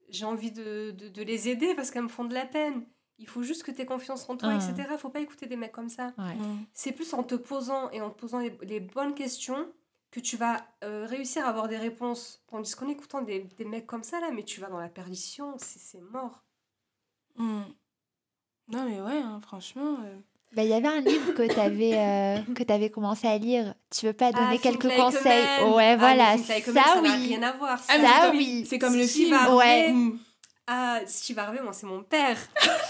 [0.10, 2.86] j'ai envie de, de, de les aider parce qu'elles me font de la peine.
[3.24, 4.58] Il faut juste que tu aies confiance en toi, Mm.
[4.58, 4.90] etc.
[4.98, 6.12] Faut pas écouter des mecs comme ça.
[6.18, 6.36] Ouais.
[6.74, 9.66] C'est plus en te posant et en te posant les, les bonnes questions
[10.12, 12.44] que tu vas euh, réussir à avoir des réponses.
[12.52, 15.56] Tandis qu'en écoutant des, des mecs comme ça, là, mais tu vas dans la perdition,
[15.58, 16.44] c'est c'est mort.
[17.38, 17.62] Mm.
[18.70, 19.98] Non mais ouais, hein, franchement.
[20.06, 20.18] euh,
[20.54, 23.74] Bah, il y avait un livre que tu avais, que avais commencé à lire.
[23.90, 25.74] Tu veux pas donner Ah, quelques Think Like a conseils.
[25.74, 26.36] Ouais, Ah, voilà.
[26.36, 27.28] Like ça, Man, ça n'a oui.
[27.28, 27.80] rien à voir.
[27.90, 28.66] Ah, Ça, oui.
[28.70, 29.36] C'est comme le film.
[29.56, 29.94] Ouais.
[30.68, 32.38] Ah, Steve Harvey, moi, c'est mon père.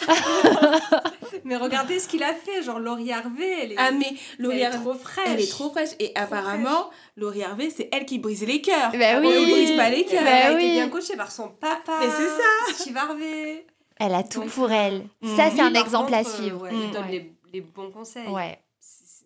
[1.43, 2.61] mais regardez ce qu'il a fait.
[2.61, 5.23] Genre, Laurie Harvey, elle est, Ah mais elle est trop fraîche.
[5.27, 5.89] elle est trop fraîche.
[5.99, 8.91] Et apparemment, Laurie Harvey, c'est elle qui brise les cœurs.
[8.91, 9.27] Bah On oui.
[9.45, 10.23] ne brise pas les Elle cœurs.
[10.23, 10.71] Bah a été oui.
[10.71, 11.99] bien coachée par son papa.
[12.01, 12.73] Mais c'est ça.
[12.75, 13.65] Steve Harvey.
[13.99, 15.07] Elle a tout Donc, pour elle.
[15.21, 15.35] Mm.
[15.35, 16.61] Ça, c'est un exemple à contre, euh, suivre.
[16.61, 16.81] ouais, Mm.
[16.83, 17.11] il donne Ouais.
[17.11, 18.27] les, les bons conseils.
[18.27, 18.59] Ouais.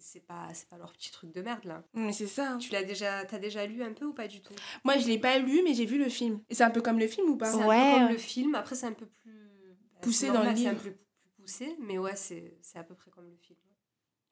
[0.09, 1.83] C'est- pas, c'est pas leur petit truc de merde là.
[1.93, 2.51] Mais c'est ça.
[2.53, 2.57] hein.
[2.59, 4.53] Tu l'as déjà, t'as déjà lu un peu ou pas du tout?
[4.85, 6.41] Moi, je l'ai pas lu, mais j'ai vu le film.
[6.49, 7.51] Et c'est un peu comme le film ou pas?
[7.51, 7.91] C'est un Ouais.
[7.93, 8.55] peu comme le film.
[8.55, 10.83] Après, c'est un peu plus bah, Poussé dans le normal, C'est un livre.
[10.83, 13.59] peu plus poussé, mais ouais, c'est c'est à peu près comme le film.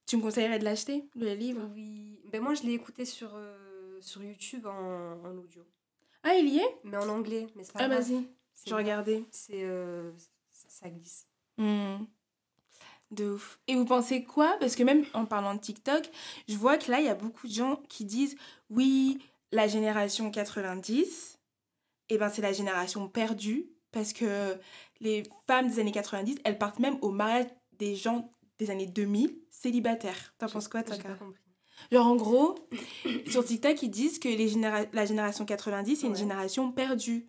[0.05, 1.69] Tu me conseillerais de l'acheter, le livre?
[1.73, 2.21] Oui.
[2.31, 4.71] Ben moi, je l'ai écouté sur euh, sur YouTube en,
[5.25, 5.63] en audio,
[6.23, 6.79] Ah, il y est?
[6.85, 7.47] Mais en anglais.
[7.55, 8.25] Mais c'est pas Ah, vas-y,
[8.65, 9.23] je regardais.
[9.31, 10.11] C'est euh,
[10.51, 11.27] ça, glisse.
[11.57, 12.05] Hmm.
[13.11, 13.59] De ouf.
[13.67, 14.55] Et vous pensez quoi?
[14.59, 16.09] Parce que même en parlant de TikTok,
[16.47, 18.35] je vois que là, il y a beaucoup de gens qui disent
[18.69, 19.19] oui,
[19.51, 21.37] la génération 90,
[22.09, 24.57] eh ben, c'est la génération perdue parce que
[24.99, 27.45] les femmes des années 90, elles partent même au mariage
[27.77, 30.33] des gens des années 2000 célibataires.
[30.37, 30.95] T'en penses quoi, toi.
[31.91, 32.55] Genre, en gros,
[33.27, 36.17] sur TikTok, ils disent que les généra- la génération 90, c'est une Ouais.
[36.19, 37.27] génération perdue.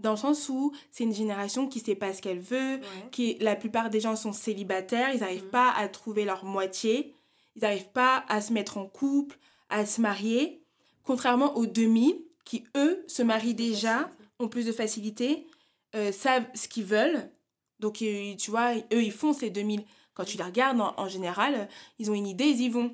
[0.00, 3.08] Dans le sens où c'est une génération qui sait pas ce qu'elle veut, Ouais.
[3.12, 5.50] qui la plupart des gens sont célibataires, ils n'arrivent Mhm.
[5.50, 7.14] pas à trouver leur moitié,
[7.56, 10.62] ils n'arrivent pas à se mettre en couple, à se marier,
[11.04, 15.46] contrairement aux 2000 qui eux se marient déjà, ont plus de facilité,
[15.94, 17.30] euh, savent ce qu'ils veulent.
[17.78, 19.84] Donc euh, tu vois, eux ils font ces 2000.
[20.14, 22.92] Quand tu les regardes en, en général, ils ont une idée, ils y vont.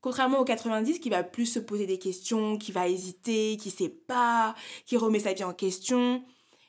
[0.00, 3.88] Contrairement aux 90 qui va plus se poser des questions, qui va hésiter, qui sait
[3.88, 6.24] pas, qui remet sa vie en question.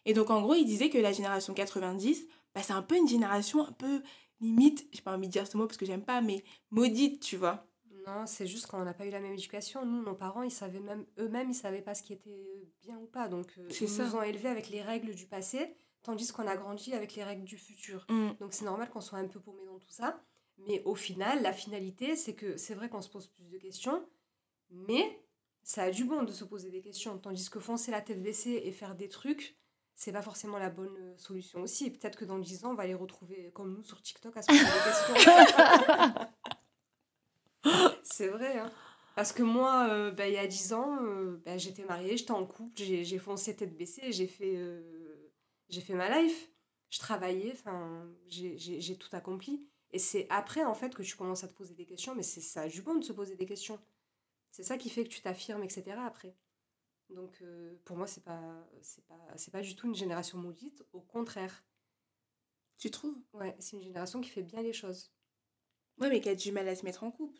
[0.05, 3.07] Et donc en gros, il disait que la génération 90, bah, c'est un peu une
[3.07, 4.01] génération un peu
[4.39, 7.37] limite, j'ai pas envie de dire ce mot parce que j'aime pas, mais maudite, tu
[7.37, 7.65] vois.
[8.05, 9.85] Non, c'est juste qu'on n'a pas eu la même éducation.
[9.85, 13.05] Nous, nos parents, ils savaient même eux-mêmes, ils savaient pas ce qui était bien ou
[13.05, 13.29] pas.
[13.29, 14.05] Donc, euh, ils ça.
[14.05, 17.45] nous ont élevés avec les règles du passé, tandis qu'on a grandi avec les règles
[17.45, 18.05] du futur.
[18.09, 18.31] Mm.
[18.41, 20.21] Donc, c'est normal qu'on soit un peu paumé dans tout ça.
[20.67, 24.05] Mais au final, la finalité, c'est que c'est vrai qu'on se pose plus de questions,
[24.69, 25.23] mais
[25.63, 27.17] ça a du bon de se poser des questions.
[27.17, 29.57] Tandis que foncer la tête baissée et faire des trucs,
[29.95, 31.91] c'est pas forcément la bonne euh, solution aussi.
[31.91, 34.47] Peut-être que dans 10 ans, on va les retrouver comme nous sur TikTok à se
[34.47, 37.93] poser des questions.
[38.03, 38.71] c'est vrai, hein.
[39.15, 42.31] Parce que moi, euh, bah, il y a 10 ans, euh, bah, j'étais mariée, j'étais
[42.31, 45.31] en couple, j'ai foncé tête baissée, j'ai fait, euh,
[45.69, 46.49] j'ai fait ma life.
[46.89, 47.53] Je travaillais,
[48.27, 49.67] j'ai- tout accompli.
[49.91, 52.41] Et c'est après, en fait, que tu commences à te poser des questions, mais c'est
[52.41, 53.79] ça a du bon de se poser des questions.
[54.51, 55.83] C'est ça qui fait que tu t'affirmes, etc.
[56.05, 56.35] après.
[57.13, 60.83] Donc, euh, pour moi, c'est pas, c'est pas, c'est pas du tout une génération maudite,
[60.93, 61.63] au contraire.
[62.77, 63.17] Tu trouves?
[63.33, 65.11] Ouais, c'est une génération qui fait bien les choses.
[65.99, 67.39] Ouais, mais qui a du mal à se mettre en couple.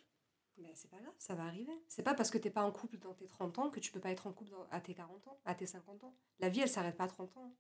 [0.58, 1.74] Ben, c'est pas grave, ça va arriver.
[1.88, 4.00] C'est pas parce que t'es pas en couple dans tes 30 ans que tu peux
[4.00, 6.16] pas être en couple dans- à tes 40 ans, à tes 50 ans.
[6.40, 7.56] La vie, elle s'arrête pas à 30 ans.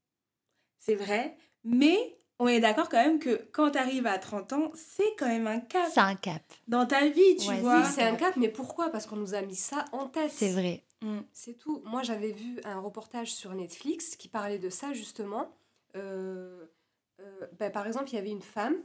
[0.79, 4.71] C'est vrai, mais on est d'accord quand même que quand tu arrives à 30 ans,
[4.75, 6.41] c'est quand même un cap C'est un cap.
[6.67, 7.79] dans ta vie, tu Ouais, vois.
[7.79, 8.89] Oui, c'est un cap, mais pourquoi?
[8.89, 10.31] Parce qu'on nous a mis ça en tête.
[10.31, 10.83] C'est vrai.
[11.01, 11.19] Mm.
[11.31, 11.81] C'est tout.
[11.85, 15.55] Moi, j'avais vu un reportage sur Netflix qui parlait de ça, justement.
[15.95, 16.65] Euh,
[17.19, 18.75] euh, ben, par exemple, il y avait une femme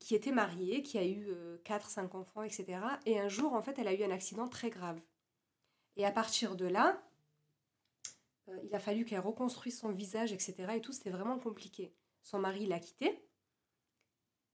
[0.00, 1.28] qui était mariée, qui a eu
[1.64, 2.78] 4-5 enfants, etc.
[3.06, 5.00] Et un jour, en fait, elle a eu un accident très grave.
[5.96, 7.00] Et à partir de là,
[8.48, 10.54] euh, il a fallu qu'elle reconstruise son visage, etc.
[10.76, 11.94] Et tout, c'était vraiment compliqué.
[12.24, 13.24] Son mari l'a quittée.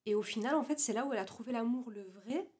[0.06, 2.50] Et au final, en fait, c'est là où elle a trouvé l'amour, le vrai.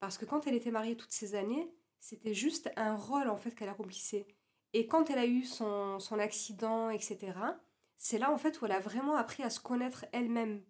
[0.00, 3.52] Parce que quand elle était mariée toutes ces années, c'était juste un rôle, en fait,
[3.54, 4.26] qu'elle accomplissait.
[4.72, 7.58] Et quand elle a eu son, son accident, etc.,
[7.96, 10.62] c'est là, en fait, où elle a vraiment appris à se connaître elle-même.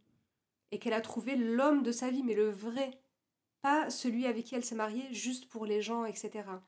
[0.71, 3.03] Et qu'elle a trouvé l'homme de sa vie, mais le vrai.
[3.63, 6.65] Pas celui avec qui elle s'est mariée juste pour les gens, etc.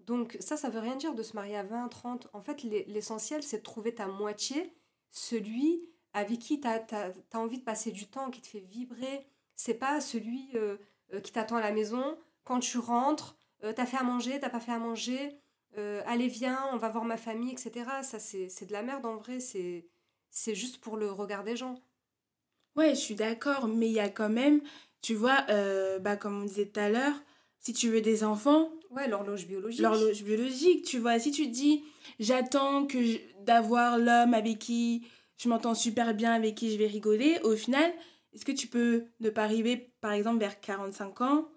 [0.00, 2.28] Donc ça, ça veut rien dire de se marier à 20, 30.
[2.34, 4.72] En fait, l'e- l'essentiel, c'est de trouver ta moitié,
[5.10, 9.26] celui avec qui tu as, envie de passer du temps, qui te fait vibrer.
[9.56, 10.76] C'est pas celui euh,
[11.12, 12.16] euh, qui t'attend à la maison.
[12.44, 15.36] Quand tu rentres, euh, t'as fait à manger, t'as pas fait à manger.
[15.76, 17.84] euh, allez, viens, on va voir ma famille, etc.
[18.02, 19.40] Ça, c'est de la merde en vrai.
[19.40, 19.86] C'est
[20.30, 21.76] c'est juste pour le regard des gens.
[22.76, 24.60] Ouais, je suis d'accord, mais il y a quand même,
[25.00, 25.42] tu vois,
[26.00, 27.14] bah, comme on disait tout à l'heure,
[27.60, 29.80] si tu veux des enfants, Ouais, l'horloge biologique.
[29.80, 31.84] l'horloge biologique, tu vois, si tu dis,
[32.20, 32.98] j'attends que
[33.44, 35.06] d'avoir l'homme avec qui
[35.38, 37.92] je m'entends super bien, avec qui je vais rigoler, au final,
[38.32, 41.48] est-ce que tu peux ne pas arriver, par exemple, vers 45 ans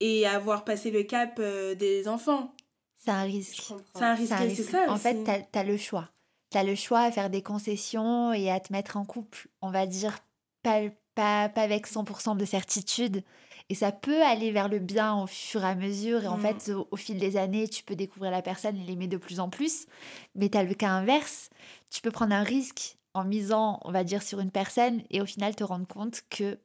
[0.00, 2.52] et avoir passé le cap euh, des enfants?
[2.96, 3.72] C'est un risque.
[3.94, 5.02] C'est un risque, C'est ça En aussi.
[5.02, 6.08] fait, tu as, le choix.
[6.50, 9.70] Tu as le choix à faire des concessions et à te mettre en couple, on
[9.70, 10.18] va dire,
[10.62, 10.80] pas,
[11.14, 13.22] pas, pas avec 100% de certitude.
[13.70, 16.24] Et ça peut aller vers le bien au fur et à mesure.
[16.24, 16.40] Et en Mm.
[16.40, 19.40] fait, au, au fil des années, tu peux découvrir la personne et l'aimer de plus
[19.40, 19.86] en plus.
[20.34, 21.50] Mais tu as le cas inverse.
[21.90, 25.26] Tu peux prendre un risque en misant, on va dire, sur une personne et au
[25.26, 26.58] final te rendre compte que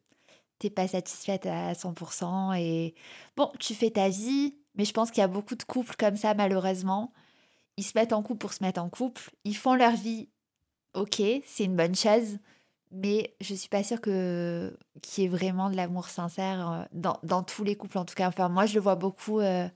[0.59, 2.57] t'es pas satisfaite à 100%.
[2.59, 2.95] Et
[3.35, 4.55] bon, tu fais ta vie.
[4.75, 7.13] Mais je pense qu'il y a beaucoup de couples comme ça, malheureusement
[7.77, 10.29] ils se mettent en couple pour se mettre en couple, ils font leur vie,
[10.93, 12.37] ok, c'est une bonne chose,
[12.91, 17.17] mais je suis pas sûre que qu'il y ait vraiment de l'amour sincère euh, dans,
[17.23, 18.27] dans tous les couples en tout cas.
[18.27, 19.67] Enfin, moi, je le vois beaucoup euh,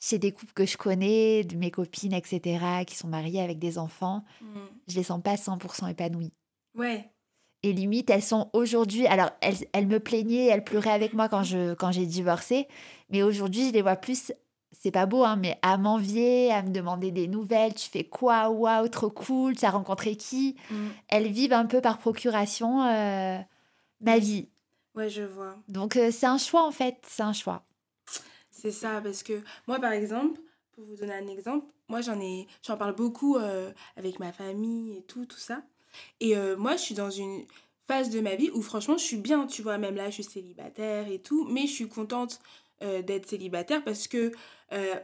[0.00, 3.78] chez des couples que je connais, de mes copines, etc., qui sont mariées avec des
[3.78, 4.24] enfants.
[4.40, 4.58] Mm.
[4.88, 6.32] Je les sens pas 100% épanouies.
[6.76, 7.10] Ouais.
[7.64, 9.06] Et limite, elles sont aujourd'hui.
[9.06, 12.68] Alors, elles, elles me plaignaient, elles pleuraient avec moi quand je quand j'ai divorcé.
[13.10, 14.32] Mais aujourd'hui, je les vois plus.
[14.70, 17.74] C'est pas beau, hein, mais à m'envier, à me demander des nouvelles.
[17.74, 19.56] Tu fais quoi Waouh, trop cool.
[19.56, 20.54] Tu as rencontré qui?
[20.70, 20.86] Mm.
[21.08, 23.38] Elles vivent un peu par procuration euh,
[24.00, 24.48] ma vie.
[24.94, 25.56] Ouais, je vois.
[25.68, 26.96] Donc, euh, c'est un choix, en fait.
[27.08, 27.64] C'est un choix.
[28.60, 30.40] C'est ça, parce que moi, par exemple,
[30.72, 34.96] pour vous donner un exemple, moi, j'en ai, j'en parle beaucoup euh, avec ma famille
[34.96, 35.62] et tout, tout ça.
[36.18, 37.44] Et euh, moi, je suis dans une
[37.86, 39.78] phase de ma vie où, franchement, je suis bien, tu vois.
[39.78, 42.40] Même là, je suis célibataire et tout, mais je suis contente
[42.82, 44.32] euh, d'être célibataire parce que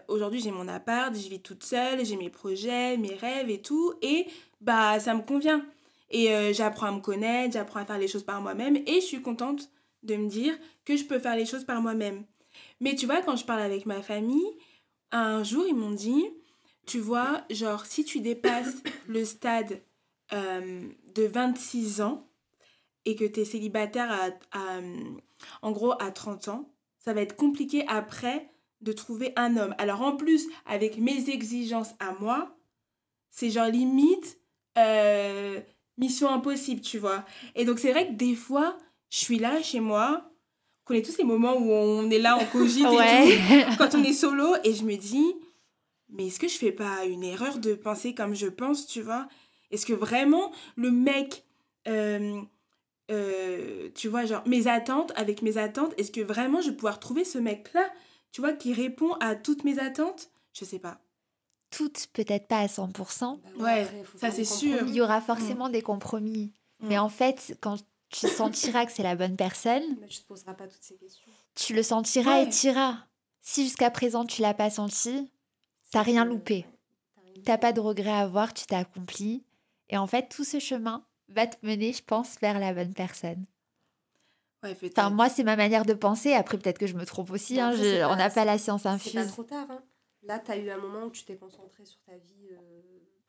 [0.08, 3.94] aujourd'hui, j'ai mon appart, je vis toute seule, j'ai mes projets, mes rêves et tout,
[4.02, 4.26] et
[4.60, 5.64] bah, ça me convient.
[6.10, 9.22] Et j'apprends à me connaître, j'apprends à faire les choses par moi-même, et je suis
[9.22, 9.70] contente
[10.02, 12.24] de me dire que je peux faire les choses par moi-même.
[12.80, 14.56] Mais tu vois, quand je parle avec ma famille,
[15.12, 16.24] un jour, ils m'ont dit,
[16.86, 19.80] tu vois, genre, si tu dépasses le stade
[20.32, 22.28] euh, de 26 ans
[23.04, 24.80] et que tu es célibataire à, à,
[25.62, 29.74] en gros, à 30 ans, ça va être compliqué après de trouver un homme.
[29.78, 32.56] Alors, en plus, avec mes exigences à moi,
[33.30, 34.38] c'est genre limite
[34.78, 35.60] euh,
[35.98, 37.24] mission impossible, tu vois.
[37.54, 38.76] Et donc, c'est vrai que des fois,
[39.10, 40.30] je suis là chez moi,
[40.84, 44.12] connaît tous les moments où on est là, on cogite et tout quand on est
[44.12, 45.34] solo et je me dis
[46.10, 49.26] mais est-ce que je fais pas une erreur de penser comme je pense tu vois?
[49.70, 51.44] Est-ce que vraiment le mec
[51.88, 52.40] euh,
[53.10, 57.00] euh, tu vois genre mes attentes avec mes attentes est-ce que vraiment je vais pouvoir
[57.00, 57.90] trouver ce mec là
[58.34, 60.30] tu vois qui répond à toutes mes attentes?
[60.52, 61.00] Je sais pas
[61.70, 62.90] Toutes, peut-être pas à 100%.
[63.20, 64.78] Bah Ouais, après, faut ça, c'est sûr.
[64.88, 66.52] Il y aura forcément des compromis.
[66.80, 66.88] Mm.
[66.88, 67.76] Mais en fait, quand
[68.20, 71.30] tu sentiras que c'est la bonne personne, Mais tu te poseras pas toutes ces questions.
[71.54, 72.44] tu le sentiras Ouais.
[72.44, 72.98] et t'iras.
[73.40, 75.30] Si jusqu'à présent tu l'as pas senti,
[75.90, 76.66] t'as rien loupé.
[77.44, 79.44] t'as pas de regret à avoir, tu t'es accompli.
[79.90, 83.44] Et en fait, tout ce chemin va te mener, je pense, vers la bonne personne.
[84.62, 86.32] ouais Enfin, moi, c'est ma manière de penser.
[86.32, 87.60] Après, peut-être que je me trompe aussi.
[87.60, 89.26] Hein, je- c'est on pas- n'a pas la science C'est pas infuse.
[89.28, 89.66] trop tard.
[89.70, 89.82] Hein.
[90.22, 92.80] Là, tu as eu un moment où tu t'es concentré sur ta vie euh,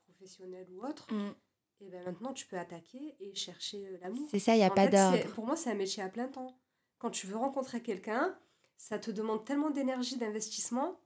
[0.08, 1.08] professionnelle ou autre.
[1.14, 1.34] Mm.
[1.82, 4.28] Et ben maintenant, tu peux attaquer et chercher euh, l'amour.
[4.32, 5.28] C'est ça, il n'y a En pas d'ordre.
[5.34, 6.58] Pour moi, c'est un métier à plein temps.
[7.00, 8.38] Quand tu veux rencontrer quelqu'un,
[8.78, 11.00] ça te demande tellement d'énergie, d'investissement,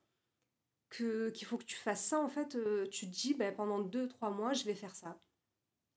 [0.89, 2.19] que qu'il faut que tu fasses ça.
[2.19, 5.19] En fait, euh, tu te dis, ben, pendant 2-3 mois, je vais faire ça.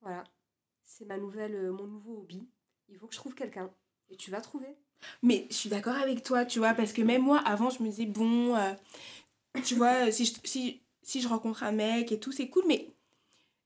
[0.00, 0.24] Voilà.
[0.84, 2.48] C'est ma nouvelle, euh, mon nouveau hobby.
[2.88, 3.70] Il faut que je trouve quelqu'un.
[4.10, 4.76] Et tu vas trouver.
[5.22, 7.88] Mais je suis d'accord avec toi, tu vois, parce que même moi, avant, je me
[7.88, 8.72] disais, bon, euh,
[9.64, 12.92] tu vois, si je, si, si je rencontre un mec et tout, c'est cool, mais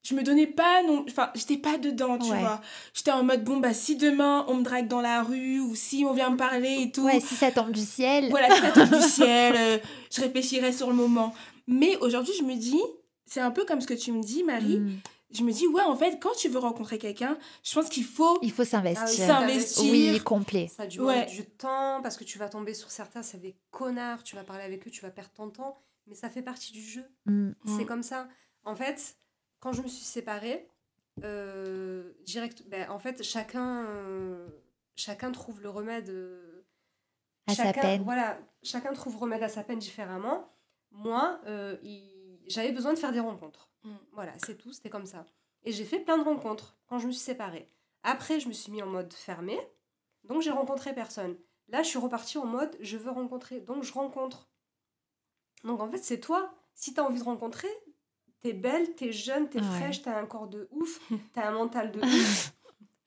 [0.08, 2.38] je me donnais pas, non, enfin, j'étais pas dedans, tu Ouais.
[2.38, 2.60] vois.
[2.94, 6.04] J'étais en mode, bon, bah, si demain, on me drague dans la rue, ou si
[6.08, 8.30] on vient me parler et tout, Ouais, si ça tombe du ciel.
[8.30, 9.78] voilà, c'est la tombe du ciel, euh,
[10.12, 11.34] je réfléchirai sur le moment.
[11.66, 12.80] Mais aujourd'hui, je me dis,
[13.24, 15.00] c'est un peu comme ce que tu me dis, Marie, Mm.
[15.32, 18.38] je me dis, ouais, en fait, quand tu veux rencontrer quelqu'un, je pense qu'il faut
[18.42, 19.26] Il faut s'investir.
[19.26, 19.90] s'investir.
[19.90, 20.70] Oui, complet.
[20.76, 21.26] Ça a du, Ouais.
[21.26, 24.62] du temps, parce que tu vas tomber sur certains, c'est des connards, tu vas parler
[24.62, 27.02] avec eux, tu vas perdre ton temps, mais ça fait partie du jeu.
[27.26, 27.48] Mm.
[27.48, 27.54] Mm.
[27.76, 28.28] C'est comme ça.
[28.64, 29.16] En fait,
[29.60, 30.68] quand je me suis séparée,
[31.24, 34.48] euh, direct, ben, en fait, chacun, euh,
[34.96, 36.10] chacun trouve le remède.
[36.10, 36.64] euh,
[37.46, 38.02] À sa chacun, peine.
[38.02, 40.52] Voilà, chacun trouve remède à sa peine différemment.
[40.90, 41.76] Moi, euh,
[42.46, 43.70] j'avais besoin de faire des rencontres.
[43.84, 43.96] Mm.
[44.12, 45.24] Voilà, c'est tout, c'était comme ça.
[45.64, 47.68] Et j'ai fait plein de rencontres quand je me suis séparée.
[48.02, 49.58] Après, je me suis mis en mode fermé,
[50.24, 51.36] donc j'ai rencontré personne.
[51.68, 54.48] Là, je suis repartie en mode je veux rencontrer, donc je rencontre.
[55.64, 56.54] Donc en fait, c'est toi.
[56.74, 57.68] Si tu as envie de rencontrer,
[58.40, 59.64] t'es belle, t'es jeune, t'es Ouais.
[59.64, 61.00] fraîche, t'as un corps de ouf,
[61.34, 62.52] t'as un mental de ouf.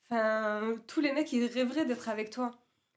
[0.10, 2.52] Enfin, tous les mecs, ils rêveraient d'être avec toi.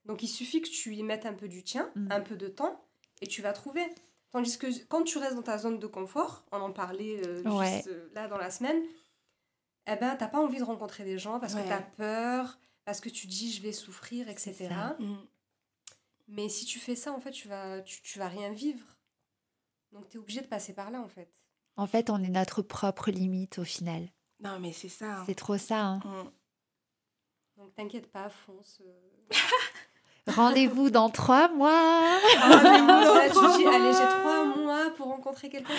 [0.05, 2.09] Donc il suffit que tu y mettes un peu du tien, Mm.
[2.11, 2.85] un peu de temps,
[3.21, 3.85] et tu vas trouver.
[4.31, 7.75] Tandis que quand tu restes dans ta zone de confort, on en parlait euh, Ouais.
[7.77, 8.83] juste euh, là dans la semaine,
[9.87, 11.63] eh ben, t'as pas envie de rencontrer des gens parce Ouais.
[11.65, 14.71] que t'as peur, parce que tu dis je vais souffrir, etc.
[14.99, 15.15] Mm.
[16.29, 18.87] Mais si tu fais ça, en fait, tu vas, tu, tu vas rien vivre.
[19.93, 21.42] Donc tu es obligé de passer par là, en fait.
[21.77, 24.09] En fait, on est notre propre limite au final.
[24.41, 25.19] Non, mais c'est ça.
[25.19, 25.23] hein.
[25.27, 25.81] C'est trop ça.
[25.85, 26.01] hein.
[26.05, 27.61] Mm.
[27.63, 28.81] Donc t'inquiète pas, fonce.
[28.85, 29.35] euh.
[30.29, 31.71] Rendez-vous dans trois mois.
[32.43, 35.75] Allez, j'ai trois mois pour rencontrer quelqu'un.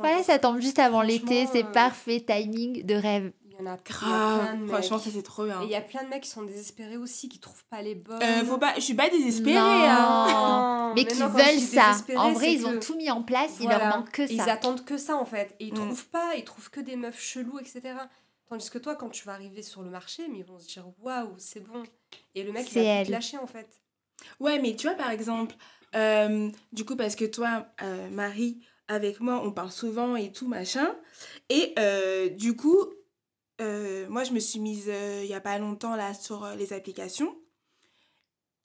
[0.00, 1.46] Ouais, ça tombe juste avant l'été.
[1.46, 2.24] C'est euh, parfait.
[2.26, 3.32] Timing de rêve.
[3.58, 4.56] Il y en a, il Grave.
[4.56, 4.68] de mecs.
[4.72, 5.60] Franchement, ça, c'est trop bien.
[5.62, 7.94] Et il y a plein de mecs qui sont désespérés aussi, qui trouvent pas les
[7.94, 8.22] bonnes.
[8.22, 8.74] Euh, faut pas...
[8.76, 9.60] Je suis pas désespérée, Non.
[9.64, 10.92] hein.
[10.96, 11.92] Mais mais qui non, veulent ça.
[12.16, 13.56] En vrai, ils ont que- tout mis en place.
[13.60, 13.88] Il Voilà.
[13.88, 14.52] leur manque que Ils ça.
[14.52, 15.54] attendent que ça, en fait.
[15.60, 15.76] Et ils Mm.
[15.76, 17.80] trouvent pas, ils trouvent que des meufs chelous, etc.
[18.48, 20.84] Tandis que toi, quand tu vas arriver sur le marché, mais ils vont se dire
[21.02, 21.82] waouh, c'est bon.
[22.34, 23.68] Et le mec, il va te lâcher en fait.
[24.40, 25.54] Ouais, mais tu vois, par exemple,
[25.94, 30.48] euh, du coup, parce que toi, euh, Marie, avec moi, on parle souvent et tout,
[30.48, 30.88] machin.
[31.50, 32.86] Et euh, du coup,
[33.60, 36.54] euh, moi, je me suis mise euh, il y a pas longtemps là sur euh,
[36.54, 37.36] les applications,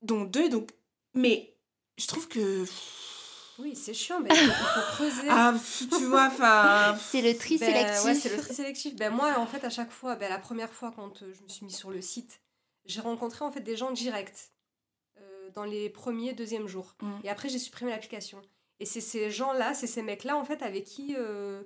[0.02, 0.50] dont deux.
[0.50, 0.72] Donc,
[1.14, 1.56] mais
[1.98, 2.66] je trouve que.
[3.60, 5.28] Oui, c'est chiant, mais il faut, creuser.
[5.30, 6.98] Ah, tu vois, enfin.
[7.12, 8.06] C'est le tri Ben, sélectif.
[8.06, 8.96] ouais, c'est le tri sélectif.
[8.96, 11.48] Ben, moi, en fait, à chaque fois, ben, la première fois quand euh, je me
[11.48, 12.42] suis mise sur le site,
[12.86, 14.52] j'ai rencontré en fait des gens directs
[15.20, 16.96] euh, dans les premiers, deuxièmes jours.
[17.02, 17.12] Mm.
[17.26, 18.42] Et après, j'ai supprimé l'application.
[18.80, 21.64] Et c'est ces gens-là, c'est ces mecs-là, en fait, avec qui euh,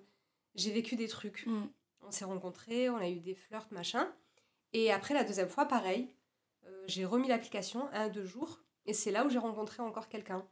[0.56, 1.46] j'ai vécu des trucs.
[1.46, 1.68] Mm.
[2.08, 4.08] On s'est rencontrés, on a eu des flirts, machin.
[4.72, 6.08] Et après, la deuxième fois, pareil.
[6.66, 8.60] euh, j'ai remis l'application un, deux jours.
[8.86, 10.46] Et c'est là où j'ai rencontré encore quelqu'un.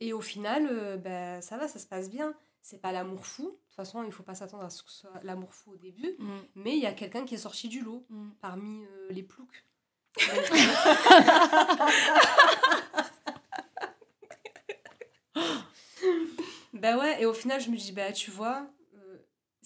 [0.00, 2.34] Et au final, euh, ben, ça va, ça se passe bien.
[2.62, 3.42] C'est pas l'amour fou.
[3.44, 5.76] De toute façon, il faut pas s'attendre à ce que ce soit l'amour fou au
[5.76, 6.14] début.
[6.18, 8.30] Mm, Mais il y a quelqu'un qui est sorti du lot mm.
[8.40, 9.64] parmi euh, les ploucs.
[10.18, 10.50] Donc,
[16.72, 18.66] bah ouais, et au final, je me dis, bah tu vois,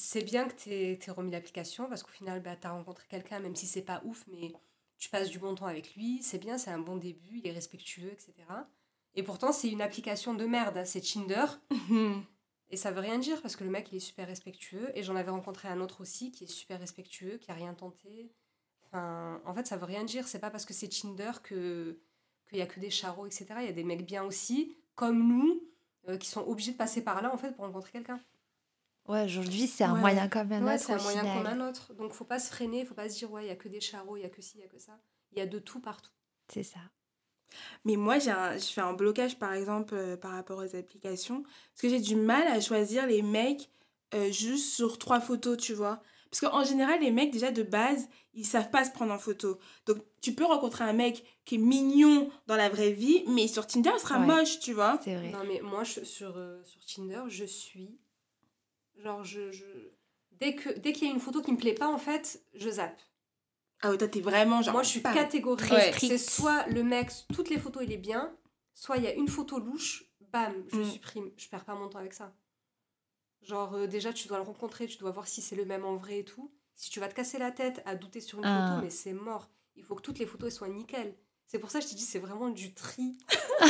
[0.03, 3.55] c'est bien que t'aies aies remis l'application parce qu'au final, bah, t'as rencontré quelqu'un, même
[3.55, 4.53] si c'est pas ouf, mais
[4.98, 7.53] tu passes du bon temps avec lui, c'est bien, c'est un bon début, il est
[7.53, 8.32] respectueux, etc.
[9.14, 11.46] Et pourtant, c'est une application de merde, hein, c'est Tinder.
[12.70, 14.90] Et ça veut rien dire parce que le mec, il est super respectueux.
[14.94, 18.32] Et j'en avais rencontré un autre aussi qui est super respectueux, qui a rien tenté.
[18.86, 20.26] Enfin, en fait, ça veut rien dire.
[20.26, 22.00] C'est pas parce que c'est Tinder que
[22.48, 23.46] qu'il y a que des charros, etc.
[23.59, 25.62] Il y a des mecs bien aussi, comme nous,
[26.09, 28.20] euh, qui sont obligés de passer par là, en fait, pour rencontrer quelqu'un.
[29.09, 30.00] Ouais, aujourd'hui, c'est un Ouais.
[30.00, 30.84] moyen comme un Ouais, autre.
[30.84, 31.36] c'est un moyen final.
[31.42, 31.92] comme un autre.
[31.94, 33.80] Donc, faut pas se freiner, faut pas se dire, ouais, il y a que des
[33.80, 34.98] charros, il y a que ci, il y a que ça.
[35.32, 36.11] Il y a de tout partout.
[36.48, 36.78] C'est ça.
[37.84, 41.42] Mais moi, j'ai un- je fais un blocage, par exemple, euh, par rapport aux applications.
[41.42, 43.68] Parce que j'ai du mal à choisir les mecs
[44.14, 46.03] euh, juste sur trois photos, tu vois.
[46.30, 49.59] Parce qu'en général, les mecs, déjà de base, ils savent pas se prendre en photo.
[49.86, 53.66] Donc, tu peux rencontrer un mec qui est mignon dans la vraie vie, mais sur
[53.66, 54.26] Tinder, il sera Ouais.
[54.26, 54.98] moche, tu vois.
[55.03, 55.30] C'est vrai.
[55.30, 57.98] Non, mais moi, je- sur, euh, sur Tinder, je suis.
[58.97, 59.51] Genre, je.
[59.53, 59.64] je...
[60.32, 62.68] Dès que dès qu'il y a une photo qui me plaît pas, en fait, je
[62.70, 63.01] zappe.
[63.82, 64.74] Ah ouais, toi, t'es vraiment genre.
[64.74, 65.72] Moi, je suis catégorique.
[65.99, 68.34] C'est soit le mec, toutes les photos, il est bien,
[68.74, 70.84] soit il y a une photo louche, bam, je Mm.
[70.84, 71.30] supprime.
[71.36, 72.34] Je perds pas mon temps avec ça.
[73.43, 75.97] Genre, euh, déjà, tu dois le rencontrer, tu dois voir si c'est le même en
[75.97, 76.53] vrai et tout.
[76.76, 78.66] Si tu vas te casser la tête à douter sur une Ah.
[78.68, 79.51] photo, mais c'est mort.
[79.74, 81.14] Il faut que toutes les photos soient nickel.
[81.55, 83.12] C'est pour ça que je te dis, c'est vraiment du tri.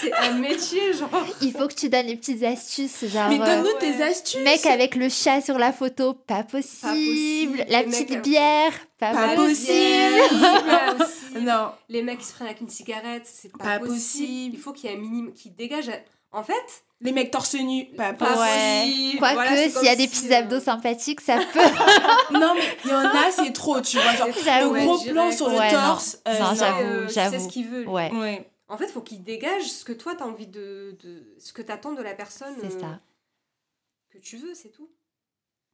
[0.00, 1.10] c'est un métier, genre.
[1.42, 3.28] Il faut que tu donnes les petites astuces, genre.
[3.28, 3.78] Mais euh, donne-nous Ouais.
[3.80, 4.40] tes astuces.
[4.44, 6.82] Mec avec le chat sur la photo, pas possible.
[6.92, 7.64] possible.
[7.68, 10.18] La Les petite mecs- bière, pas, Pas possible.
[10.28, 10.28] possible.
[10.30, 11.40] C'est pas possible.
[11.40, 11.70] Non.
[11.88, 13.94] Les mecs qui se prennent avec une cigarette, c'est pas, Pas possible.
[13.96, 14.54] possible.
[14.54, 15.90] Il faut qu'il y ait un minimum qui dégage.
[16.30, 18.82] En fait, Les mecs torse nu, pas Pas Ouais.
[18.84, 19.18] possible.
[19.18, 21.60] Quoique, Voilà, c'est s'il y a des petits euh, abdos sympathiques, ça peut.
[22.38, 24.12] Non, mais il y en a, c'est trop, tu vois.
[24.14, 25.78] Genre, le gros Ouais, plan sur le Ouais, non.
[25.78, 26.18] torse.
[26.28, 27.82] euh, Non, j'avoue, euh, ce qu'il veut.
[27.82, 27.88] lui.
[27.88, 28.50] Ouais, Ouais.
[28.68, 31.34] En fait, il faut qu'il dégage ce que toi, tu as envie de, de.
[31.38, 33.00] ce que tu attends de la personne c'est euh, ça.
[34.10, 34.90] que tu veux, c'est tout.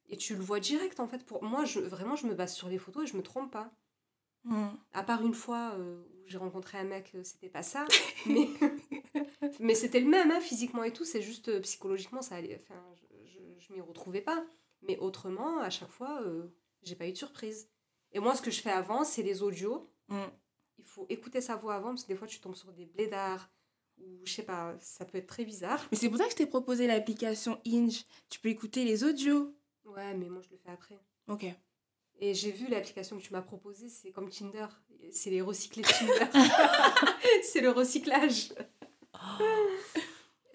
[0.08, 1.24] Et tu le vois direct, en fait.
[1.26, 3.72] Pour moi, je, vraiment, je me base sur les photos et je me trompe pas.
[4.44, 4.66] Mm.
[4.92, 7.86] À part une fois euh, j'ai rencontré un mec, euh, c'était pas ça.
[8.26, 8.48] mais
[9.60, 11.04] mais c'était le même, hein, physiquement et tout.
[11.04, 12.60] C'est juste euh, psychologiquement, ça allait.
[12.62, 14.44] Enfin, je, je, je m'y retrouvais pas.
[14.82, 16.48] Mais autrement, à chaque fois, euh,
[16.82, 17.68] j'ai pas eu de surprise.
[18.12, 19.90] Et moi, ce que je fais avant, c'est les audios.
[20.08, 20.24] Mm.
[20.78, 23.50] Il faut écouter sa voix avant, parce que des fois, tu tombes sur des blédards.
[23.98, 25.86] Ou je sais pas, ça peut être très bizarre.
[25.90, 28.04] Mais c'est pour ça que je t'ai proposé l'application Inge.
[28.28, 29.54] Tu peux écouter les audios.
[29.84, 30.98] Ouais, mais moi, je le fais après.
[31.28, 31.46] Ok.
[32.20, 34.66] Et j'ai vu l'application que tu m'as proposée, c'est comme Tinder.
[35.10, 36.26] C'est les recyclés de Tinder.
[37.42, 38.52] c'est le recyclage.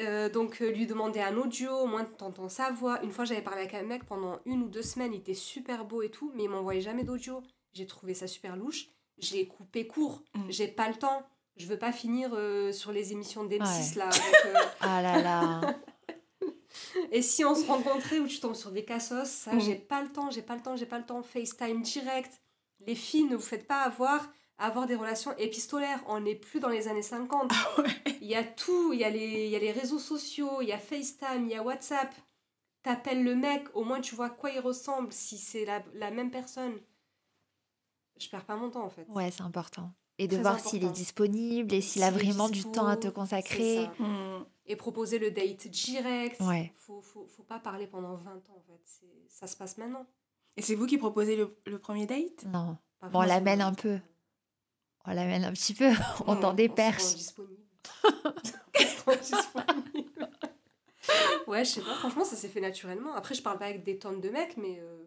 [0.02, 3.04] Euh, donc, euh, lui demander un audio, au moins t'entends sa voix.
[3.04, 5.84] Une fois, j'avais parlé avec un mec pendant une ou deux semaines, il était super
[5.86, 7.44] beau et tout, mais il m'envoyait jamais d'audio.
[7.74, 8.88] J'ai trouvé ça super louche.
[9.18, 10.24] J'ai coupé court.
[10.36, 10.42] Mm.
[10.50, 11.24] J'ai pas le temps.
[11.58, 13.98] Je veux pas finir euh, sur les émissions d'M6 Ouais.
[13.98, 14.06] là.
[14.08, 15.62] avec, euh, Ah là là.
[17.12, 19.60] Et si on se rencontrait où tu tombes sur des cassos, ça, Mm.
[19.62, 21.24] j'ai pas le temps, j'ai pas le temps, j'ai pas le temps.
[21.24, 22.42] FaceTime direct.
[22.86, 24.28] Les filles, ne vous faites pas avoir
[24.62, 26.04] avoir des relations épistolaires.
[26.08, 27.50] On n'est plus dans les années 50.
[28.20, 30.68] Il y a tout, il y a, les, il y a les réseaux sociaux, il
[30.68, 32.14] y a FaceTime, il y a WhatsApp.
[32.84, 36.30] T'appelles le mec, au moins tu vois quoi il ressemble, si c'est la, la même
[36.30, 36.78] personne.
[38.20, 39.06] Je perds pas mon temps en fait.
[39.08, 39.94] Ouais, c'est important.
[40.20, 43.08] Et de Très voir s'il est disponible et s'il a vraiment du temps à te
[43.08, 43.86] consacrer.
[43.98, 44.04] ça.
[44.04, 44.46] Mm.
[44.68, 46.40] Et proposer le date direct.
[46.42, 46.72] Ouais.
[46.76, 48.82] Faut, faut, faut pas parler pendant 20 ans en fait.
[49.28, 50.06] Ça se passe maintenant.
[50.58, 52.46] Et c'est vous qui proposez le, le premier date?
[52.46, 52.78] Non.
[53.00, 53.98] Pas Bon, on l'amène un peu.
[55.06, 55.90] On l'amène un petit peu.
[56.28, 57.16] On Ouais, tend des perches.
[57.16, 57.64] disponible.
[58.04, 60.30] On rend disponible.
[61.48, 61.96] ouais, je sais pas.
[61.96, 63.14] Franchement, ça s'est fait naturellement.
[63.16, 65.06] Après, je parle pas avec des tonnes de mecs, mais, euh,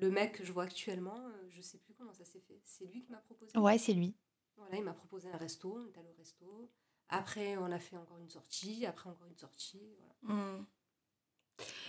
[0.00, 2.58] le mec que je vois actuellement, euh, je sais plus comment ça s'est fait.
[2.64, 3.56] C'est lui qui m'a proposé.
[3.58, 4.14] Ouais, c'est lui.
[4.60, 6.70] Voilà, il m'a proposé un resto, on est allé au resto.
[7.08, 9.80] Après, on a fait encore une sortie, après encore une sortie.
[10.22, 10.40] Voilà.
[10.42, 10.66] Mm.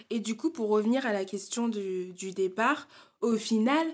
[0.10, 2.88] Et du coup, pour revenir à la question du, du départ,
[3.22, 3.88] au final,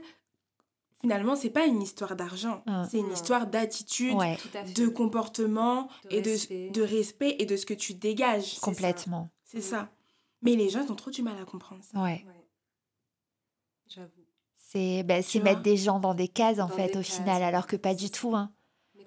[1.02, 2.64] finalement, c'est pas une histoire d'argent.
[2.66, 2.88] Ah.
[2.90, 3.14] C'est une Non.
[3.14, 4.38] histoire d'attitude, Ouais,
[4.76, 6.70] de comportement De et de respect.
[6.70, 8.60] de respect et de ce que tu dégages.
[8.60, 9.30] complètement.
[9.44, 9.90] C'est ça.
[10.42, 12.02] Mais les gens ils ont trop du mal à comprendre ça.
[12.02, 12.24] Ouais.
[12.28, 12.48] Ouais.
[13.88, 14.12] J'avoue.
[14.58, 17.16] C'est ben, c'est Tu mettre des gens dans des cases, en Dans fait, au cases,
[17.18, 18.36] final, alors que pas du tout.
[18.36, 18.52] Hein.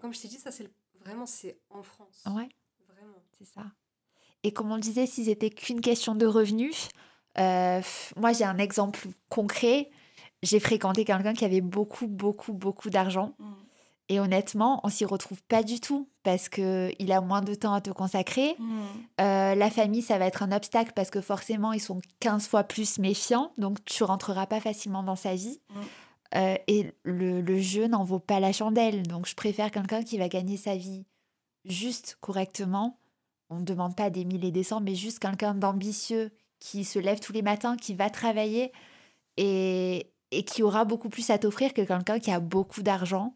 [0.00, 0.72] Comme je t'ai dit, ça, c'est le-
[1.04, 2.22] vraiment, c'est en France.
[2.26, 2.48] Ouais.
[2.88, 3.22] Vraiment.
[3.38, 3.62] C'est ça.
[4.42, 6.88] Et comme on le disait, si c'était qu'une question de revenus,
[7.38, 7.80] euh,
[8.16, 9.90] moi j'ai un exemple concret.
[10.42, 13.34] J'ai fréquenté quelqu'un qui avait beaucoup, beaucoup, beaucoup d'argent.
[13.38, 13.52] Mm.
[14.08, 17.74] Et honnêtement, on s'y retrouve pas du tout parce que il a moins de temps
[17.74, 18.56] à te consacrer.
[18.58, 18.80] Mm.
[19.20, 22.64] Euh, la famille, ça va être un obstacle parce que forcément, ils sont 15 fois
[22.64, 23.52] plus méfiants.
[23.58, 25.60] Donc, tu rentreras pas facilement dans sa vie.
[25.68, 25.80] Mm.
[26.34, 29.02] Euh, et le, le jeu n'en vaut pas la chandelle.
[29.02, 31.04] Donc, je préfère quelqu'un qui va gagner sa vie
[31.64, 32.98] juste correctement.
[33.48, 36.98] On ne demande pas des mille et des cents, mais juste quelqu'un d'ambitieux qui se
[36.98, 38.70] lève tous les matins, qui va travailler
[39.36, 43.34] et, et qui aura beaucoup plus à t'offrir que quelqu'un qui a beaucoup d'argent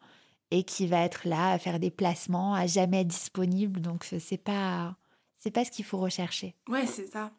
[0.50, 3.80] et qui va être là à faire des placements, à jamais disponible.
[3.80, 4.96] Donc, c'est pas,
[5.36, 6.54] c'est pas ce qu'il faut rechercher.
[6.68, 7.32] Ouais, c'est ça.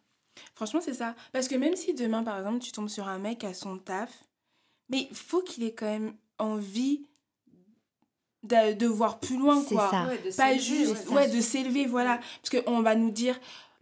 [0.54, 1.16] Franchement, c'est ça.
[1.32, 4.12] Parce que même si demain, par exemple, tu tombes sur un mec à son taf,
[4.90, 7.08] mais il faut qu'il ait quand même envie
[8.44, 9.90] de, de voir plus loin, C'est quoi.
[9.90, 10.06] ça.
[10.08, 12.20] Ouais, de Pas juste, ouais, de s'élever, voilà.
[12.42, 13.40] Parce qu'on va nous dire,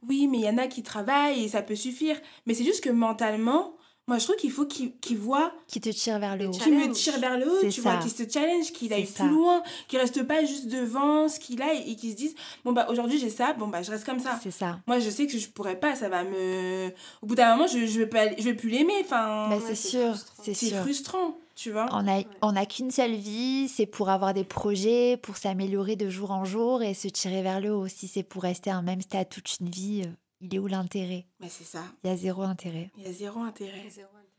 [0.08, 2.20] oui, mais il y en a qui travaillent et ça peut suffire.
[2.45, 3.76] Mais c'est juste que mentalement,
[4.08, 6.51] moi, je trouve qu'il faut qu'il qu'il voit, Qui te tire vers le haut.
[6.51, 7.97] qu'il me tire vers le haut, C'est tu vois, ça.
[7.99, 9.24] qu'il se challenge, qu'il C'est aille ça.
[9.24, 12.36] plus loin, qu'il reste pas juste devant ce qu'il a et, et qu'il se dise,
[12.66, 14.39] bon, bah, aujourd'hui, j'ai ça, bon, bah, je reste comme ça.
[14.43, 14.80] C'est ça.
[14.88, 16.88] Moi, je sais que je pourrais pas, ça va me.
[17.22, 18.93] Au bout d'un moment, je, je, vais, pas, je vais plus l'aimer.
[19.01, 20.43] Enfin, Bah, ouais, c'est c'est sûr, frustrant.
[20.43, 20.78] c'est c'est sûr.
[20.82, 21.86] frustrant, tu vois.
[21.91, 22.28] On a, Ouais.
[22.41, 26.43] on a qu'une seule vie, c'est pour avoir des projets, pour s'améliorer de jour en
[26.45, 27.88] jour et se tirer vers le haut.
[27.88, 30.10] Si c'est pour rester à un même stade toute une vie, euh,
[30.44, 31.28] il est où l'intérêt?
[31.39, 31.84] Mais c'est ça.
[32.04, 32.91] Il y a zéro intérêt.
[32.98, 33.89] Il y a zéro intérêt.
[33.89, 34.30] Zéro intérêt.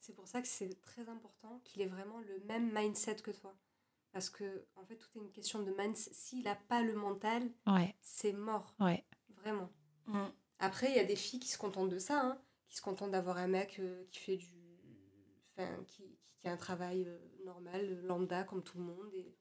[0.00, 3.54] C'est pour ça que c'est très important qu'il ait vraiment le même mindset que toi.
[4.12, 6.10] Parce que, en fait, tout est une question de mindset.
[6.12, 8.74] S'il n'a pas le mental, Ouais, c'est mort.
[8.80, 9.04] ouais.
[9.36, 9.70] Vraiment.
[10.06, 10.24] Mm.
[10.58, 13.10] Après, il y a des filles qui se contentent de ça, hein, qui se contentent
[13.12, 14.48] d'avoir un mec euh, qui fait du.
[15.56, 19.08] Enfin, qui, qui- qui a un travail euh, normal, euh, lambda, comme tout le monde,
[19.14, 19.36] et,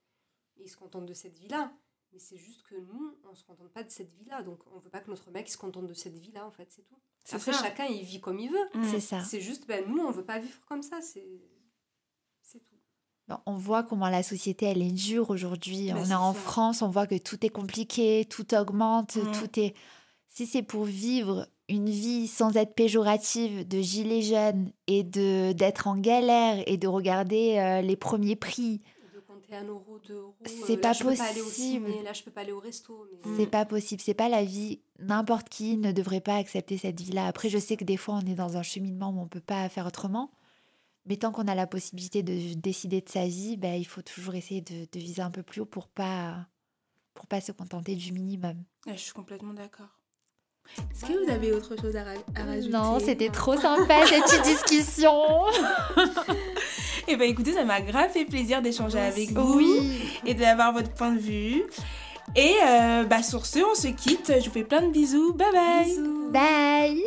[0.57, 1.73] et ils se contentent de cette vie-là.
[2.13, 4.41] Mais c'est juste que nous, on se contente pas de cette vie-là.
[4.43, 6.81] Donc, on veut pas que notre mec se contente de cette vie-là, en fait, c'est
[6.83, 6.97] tout.
[7.23, 7.63] C'est Après, ça.
[7.63, 8.69] chacun, il vit comme il veut.
[8.73, 8.83] Mm.
[8.91, 9.21] C'est ça.
[9.21, 10.99] C'est juste, ben, nous, on veut pas vivre comme ça.
[11.01, 11.25] C'est
[12.41, 12.75] c'est tout.
[13.27, 15.91] Bon, On voit comment la société, elle est dure aujourd'hui.
[15.91, 16.33] Bah, on est en.
[16.33, 19.31] France, on voit que tout est compliqué, tout augmente, Mm.
[19.31, 19.73] tout est...
[20.27, 25.87] Si c'est pour vivre une vie sans être péjorative de gilet jaune et de d'être
[25.87, 28.81] en galère et de regarder euh, les premiers prix,
[29.67, 30.35] Euro, euros.
[30.45, 31.87] C'est euh, pas là, je peux pas aller au possible.
[31.91, 33.07] ciné, là, je peux pas aller au resto.
[33.25, 33.31] Mais...
[33.37, 34.01] c'est pas possible.
[34.03, 34.81] C'est pas la vie.
[34.99, 37.27] N'importe qui ne devrait pas accepter cette vie-là.
[37.27, 39.67] Après, je sais que des fois, on est dans un cheminement où on peut pas
[39.69, 40.31] faire autrement.
[41.05, 44.35] Mais tant qu'on a la possibilité de décider de sa vie, ben, il faut toujours
[44.35, 46.45] essayer de, de viser un peu plus haut pour pas
[47.13, 48.55] pour pas se contenter du minimum.
[48.87, 49.87] Je suis complètement d'accord.
[50.93, 52.69] Est-ce que vous avez autre chose à, ra- à rajouter?
[52.71, 55.11] Non, c'était trop sympa cette petite discussion.
[57.07, 59.99] Eh ben écoutez, ça m'a grave fait plaisir d'échanger avec vous Oui.
[60.25, 61.63] et d'avoir votre point de vue.
[62.35, 64.31] Et euh, bah sur ce, on se quitte.
[64.39, 65.33] Je vous fais plein de bisous.
[65.33, 65.85] Bye bye.
[65.85, 66.31] Bisous.
[66.31, 67.03] Bye.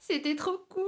[0.00, 0.82] C'était trop cool.